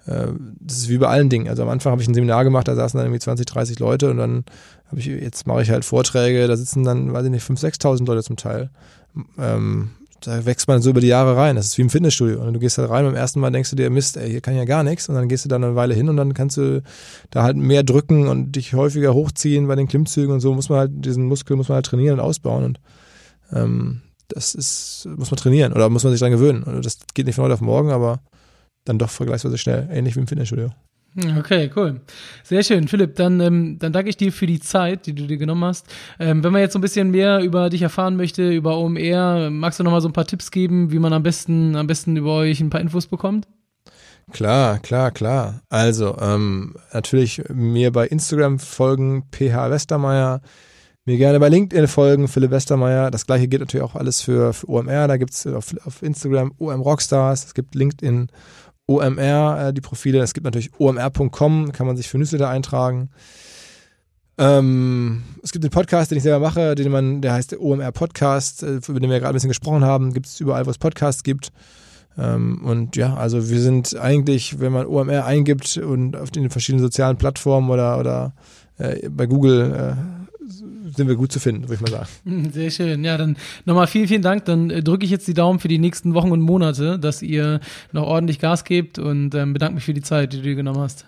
Und 0.08 0.14
äh, 0.14 0.32
das 0.60 0.78
ist 0.78 0.90
wie 0.90 0.98
bei 0.98 1.08
allen 1.08 1.30
Dingen. 1.30 1.48
Also 1.48 1.64
am 1.64 1.70
Anfang 1.70 1.92
habe 1.92 2.02
ich 2.02 2.08
ein 2.08 2.14
Seminar 2.14 2.44
gemacht, 2.44 2.68
da 2.68 2.76
saßen 2.76 2.98
dann 2.98 3.08
irgendwie 3.08 3.20
20, 3.22 3.46
30 3.46 3.80
Leute 3.80 4.10
und 4.10 4.18
dann 4.18 4.46
habe 4.88 5.00
ich, 5.00 5.06
jetzt 5.06 5.48
mache 5.48 5.62
ich 5.62 5.70
halt 5.70 5.86
Vorträge, 5.86 6.48
da 6.48 6.58
sitzen 6.58 6.84
dann, 6.84 7.14
weiß 7.14 7.26
ich 7.26 7.32
nicht, 7.32 7.46
5.000, 7.46 7.82
6.000 7.82 8.06
Leute 8.08 8.24
zum 8.24 8.38
Teil. 8.38 8.70
Ähm, 9.38 9.92
da 10.22 10.46
wächst 10.46 10.68
man 10.68 10.82
so 10.82 10.90
über 10.90 11.02
die 11.02 11.08
Jahre 11.08 11.38
rein. 11.38 11.56
Das 11.56 11.68
ist 11.68 11.78
wie 11.78 11.84
im 11.84 11.90
Fitnessstudio. 11.90 12.42
Und 12.42 12.54
du 12.54 12.60
gehst 12.60 12.78
halt 12.78 12.90
rein, 12.90 13.06
beim 13.06 13.16
ersten 13.16 13.40
Mal 13.40 13.52
denkst 13.52 13.70
du 13.70 13.76
dir, 13.76 13.90
Mist, 13.90 14.18
ey, 14.18 14.30
hier 14.30 14.42
kann 14.42 14.56
ja 14.56 14.66
gar 14.66 14.84
nichts. 14.84 15.08
Und 15.08 15.16
dann 15.16 15.30
gehst 15.30 15.46
du 15.46 15.50
dann 15.50 15.64
eine 15.64 15.76
Weile 15.76 15.94
hin 15.94 16.10
und 16.10 16.18
dann 16.18 16.34
kannst 16.34 16.58
du 16.58 16.82
da 17.30 17.44
halt 17.44 17.58
mehr 17.58 17.84
drücken 17.84 18.28
und 18.28 18.54
dich 18.54 18.74
häufiger 18.74 19.14
hochziehen 19.14 19.68
bei 19.68 19.76
den 19.76 19.88
Klimmzügen 19.88 20.34
und 20.34 20.40
so. 20.40 20.54
Muss 20.54 20.70
man 20.70 20.80
halt, 20.80 20.92
diesen 20.94 21.26
Muskel 21.26 21.56
muss 21.56 21.70
man 21.70 21.76
halt 21.76 21.86
trainieren 21.86 22.20
und 22.20 22.26
ausbauen. 22.26 22.64
Und 22.64 22.80
ähm, 23.52 24.02
das 24.28 24.56
ist, 24.56 25.08
muss 25.16 25.30
man 25.30 25.38
trainieren 25.38 25.74
oder 25.74 25.90
muss 25.90 26.04
man 26.04 26.12
sich 26.12 26.20
dran 26.20 26.32
gewöhnen. 26.32 26.64
Und 26.64 26.86
das 26.86 27.00
geht 27.14 27.28
nicht 27.28 27.36
von 27.36 27.46
heute 27.46 27.54
auf 27.54 27.62
morgen, 27.62 27.92
aber 27.92 28.22
dann 28.84 28.98
doch 28.98 29.10
vergleichsweise 29.10 29.58
schnell, 29.58 29.88
ähnlich 29.92 30.16
wie 30.16 30.22
im 30.22 30.28
Fitnessstudio. 30.28 30.72
Okay, 31.18 31.72
cool. 31.76 32.02
Sehr 32.44 32.62
schön. 32.64 32.90
Philipp, 32.90 33.16
dann, 33.16 33.40
ähm, 33.40 33.80
dann 33.80 33.94
danke 33.94 34.10
ich 34.10 34.18
dir 34.18 34.34
für 34.34 34.48
die 34.48 34.60
Zeit, 34.60 35.06
die 35.06 35.16
du 35.16 35.26
dir 35.26 35.38
genommen 35.38 35.64
hast. 35.64 35.88
Ähm, 36.20 36.44
wenn 36.44 36.52
man 36.52 36.62
jetzt 36.62 36.74
so 36.74 36.80
ein 36.80 36.82
bisschen 36.82 37.10
mehr 37.10 37.40
über 37.40 37.70
dich 37.70 37.82
erfahren 37.82 38.18
möchte, 38.18 38.52
über 38.52 38.78
OMR, 38.78 39.50
magst 39.50 39.80
du 39.80 39.84
noch 39.84 39.92
mal 39.92 40.02
so 40.02 40.10
ein 40.10 40.14
paar 40.14 40.28
Tipps 40.28 40.52
geben, 40.52 40.92
wie 40.92 41.00
man 41.00 41.14
am 41.14 41.24
besten, 41.24 41.78
am 41.78 41.88
besten 41.88 42.18
über 42.18 42.34
euch 42.34 42.60
ein 42.60 42.70
paar 42.70 42.82
Infos 42.82 43.08
bekommt? 43.08 43.48
Klar, 44.34 44.80
klar, 44.80 45.12
klar. 45.12 45.62
Also, 45.70 46.18
ähm, 46.20 46.76
natürlich 46.92 47.44
mir 47.48 47.92
bei 47.92 48.08
Instagram 48.08 48.60
folgen, 48.60 49.24
PH 49.32 49.70
Westermeier. 49.70 50.42
Mir 51.06 51.18
gerne 51.18 51.40
bei 51.40 51.50
LinkedIn 51.50 51.88
folgen, 51.88 52.28
Philipp 52.28 52.50
Westermeier. 52.50 53.12
Das 53.12 53.28
gleiche 53.28 53.48
gilt 53.48 53.62
natürlich 53.62 53.86
auch 53.86 53.96
alles 53.96 54.22
für, 54.22 54.54
für 54.54 54.68
OMR. 54.68 55.08
Da 55.08 55.18
gibt's 55.18 55.46
auf, 55.46 55.76
auf 55.86 56.02
Instagram 56.02 56.52
OM 56.58 56.82
Rockstars. 56.82 57.46
Es 57.46 57.54
gibt 57.54 57.76
LinkedIn 57.76 58.28
OMR, 58.88 59.68
äh, 59.68 59.74
die 59.74 59.82
Profile. 59.82 60.20
Es 60.20 60.34
gibt 60.34 60.46
natürlich 60.46 60.72
omr.com, 60.78 61.72
kann 61.72 61.88
man 61.88 61.98
sich 61.98 62.08
für 62.08 62.18
Newsletter 62.18 62.50
eintragen. 62.50 63.10
Ähm, 64.38 65.24
es 65.44 65.52
gibt 65.52 65.64
den 65.64 65.72
Podcast, 65.72 66.12
den 66.12 66.18
ich 66.18 66.24
selber 66.24 66.40
mache, 66.40 66.76
den 66.76 66.92
man, 66.92 67.22
der 67.22 67.34
heißt 67.34 67.52
der 67.52 67.62
OMR 67.62 67.92
Podcast, 67.92 68.64
äh, 68.64 68.80
über 68.88 69.00
den 69.00 69.10
wir 69.10 69.20
gerade 69.20 69.34
ein 69.34 69.36
bisschen 69.36 69.50
gesprochen 69.50 69.86
haben. 69.86 70.14
Gibt 70.14 70.26
es 70.26 70.40
überall, 70.40 70.66
wo 70.66 70.70
es 70.70 70.78
Podcasts 70.78 71.24
gibt. 71.24 71.52
Ähm, 72.18 72.64
und 72.64 72.96
ja, 72.96 73.16
also 73.16 73.50
wir 73.50 73.60
sind 73.60 73.98
eigentlich, 73.98 74.60
wenn 74.60 74.72
man 74.72 74.88
OMR 74.88 75.26
eingibt 75.26 75.78
und 75.78 76.16
auf 76.16 76.32
den 76.32 76.50
verschiedenen 76.50 76.84
sozialen 76.84 77.18
Plattformen 77.18 77.70
oder, 77.70 78.00
oder 78.00 78.34
äh, 78.78 79.10
bei 79.10 79.26
Google 79.26 79.74
äh, 79.74 80.35
sind 80.96 81.08
wir 81.08 81.16
gut 81.16 81.32
zu 81.32 81.40
finden, 81.40 81.64
würde 81.64 81.76
ich 81.76 81.82
mal 81.82 82.06
sagen. 82.26 82.52
Sehr 82.54 82.72
schön. 82.72 83.04
Ja, 83.04 83.18
dann 83.18 83.38
nochmal 83.66 83.88
vielen, 83.88 84.08
vielen 84.08 84.22
Dank. 84.22 84.46
Dann 84.46 84.70
äh, 84.70 84.84
drücke 84.84 85.06
ich 85.06 85.12
jetzt 85.12 85.28
die 85.28 85.34
Daumen 85.34 85.60
für 85.60 85.68
die 85.68 85.80
nächsten 85.80 86.14
Wochen 86.14 86.32
und 86.32 86.42
Monate, 86.42 87.00
dass 87.00 87.22
ihr 87.22 87.60
noch 87.92 88.04
ordentlich 88.04 88.40
Gas 88.40 88.64
gebt 88.64 89.00
und 89.00 89.36
ähm, 89.36 89.54
bedanke 89.54 89.76
mich 89.76 89.84
für 89.84 89.94
die 89.94 90.02
Zeit, 90.02 90.34
die 90.34 90.38
du 90.38 90.44
dir 90.44 90.56
genommen 90.56 90.80
hast. 90.80 91.06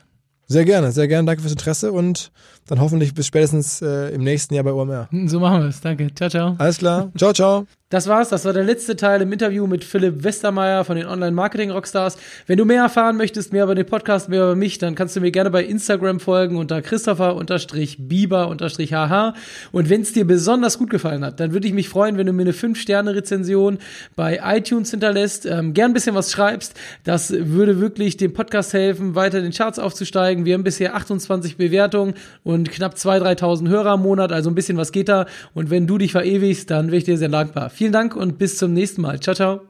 Sehr 0.50 0.64
gerne, 0.64 0.94
sehr 0.94 1.10
gerne. 1.10 1.26
Danke 1.26 1.42
fürs 1.42 1.52
Interesse 1.52 1.92
und 1.92 2.32
dann 2.68 2.80
hoffentlich 2.80 3.14
bis 3.14 3.28
spätestens 3.28 3.82
äh, 3.82 4.14
im 4.14 4.24
nächsten 4.24 4.54
Jahr 4.54 4.64
bei 4.64 4.72
OMR. 4.72 5.10
So 5.26 5.40
machen 5.42 5.62
wir 5.62 5.70
es. 5.70 5.82
Danke. 5.82 6.14
Ciao, 6.16 6.30
ciao. 6.30 6.56
Alles 6.58 6.78
klar. 6.78 7.12
Ciao, 7.18 7.34
ciao. 7.34 7.68
Das 7.90 8.08
war's, 8.08 8.28
das 8.28 8.44
war 8.44 8.52
der 8.52 8.66
letzte 8.66 8.98
Teil 8.98 9.22
im 9.22 9.32
Interview 9.32 9.66
mit 9.66 9.82
Philipp 9.82 10.22
Westermeier 10.22 10.84
von 10.84 10.98
den 10.98 11.06
Online-Marketing-Rockstars. 11.06 12.18
Wenn 12.46 12.58
du 12.58 12.66
mehr 12.66 12.82
erfahren 12.82 13.16
möchtest, 13.16 13.54
mehr 13.54 13.64
über 13.64 13.76
den 13.76 13.86
Podcast, 13.86 14.28
mehr 14.28 14.44
über 14.44 14.58
mich, 14.58 14.78
dann 14.78 14.94
kannst 14.94 15.16
du 15.16 15.22
mir 15.22 15.32
gerne 15.32 15.52
bei 15.52 15.64
Instagram 15.64 16.20
folgen 16.20 16.58
unter 16.58 16.82
Christopher-Bieber-HH. 16.82 19.34
Und 19.72 19.90
wenn 19.90 20.02
es 20.02 20.12
dir 20.12 20.28
besonders 20.28 20.78
gut 20.78 20.90
gefallen 20.90 21.24
hat, 21.24 21.40
dann 21.40 21.54
würde 21.54 21.66
ich 21.66 21.74
mich 21.74 21.88
freuen, 21.88 22.18
wenn 22.18 22.28
du 22.28 22.34
mir 22.34 22.42
eine 22.42 22.52
5-Sterne-Rezension 22.52 23.78
bei 24.18 24.42
iTunes 24.44 24.92
hinterlässt, 24.92 25.46
ähm, 25.46 25.74
gern 25.74 25.92
ein 25.92 25.94
bisschen 25.94 26.14
was 26.14 26.34
schreibst. 26.34 26.74
Das 27.06 27.32
würde 27.32 27.80
wirklich 27.80 28.18
dem 28.18 28.34
Podcast 28.34 28.74
helfen, 28.74 29.16
weiter 29.16 29.38
in 29.38 29.46
den 29.46 29.54
Charts 29.54 29.80
aufzusteigen. 29.80 30.44
Wir 30.44 30.56
haben 30.56 30.66
bisher 30.66 30.94
28 30.94 31.56
Bewertungen 31.56 32.16
und 32.44 32.70
knapp 32.70 32.96
2.000, 32.96 33.40
3.000 33.40 33.70
Hörer 33.70 33.94
im 33.94 34.02
Monat, 34.02 34.34
also 34.34 34.50
ein 34.50 34.56
bisschen 34.56 34.76
was 34.76 34.92
geht 34.92 35.08
da. 35.08 35.26
Und 35.54 35.70
wenn 35.70 35.88
du 35.88 35.98
dich 35.98 36.12
verewigst, 36.12 36.70
dann 36.70 36.88
wäre 36.88 36.98
ich 36.98 37.06
dir 37.06 37.18
sehr 37.18 37.30
dankbar. 37.30 37.70
Vielen 37.78 37.92
Dank 37.92 38.16
und 38.16 38.40
bis 38.40 38.58
zum 38.58 38.74
nächsten 38.74 39.04
Mal. 39.04 39.20
Ciao, 39.20 39.36
ciao. 39.36 39.62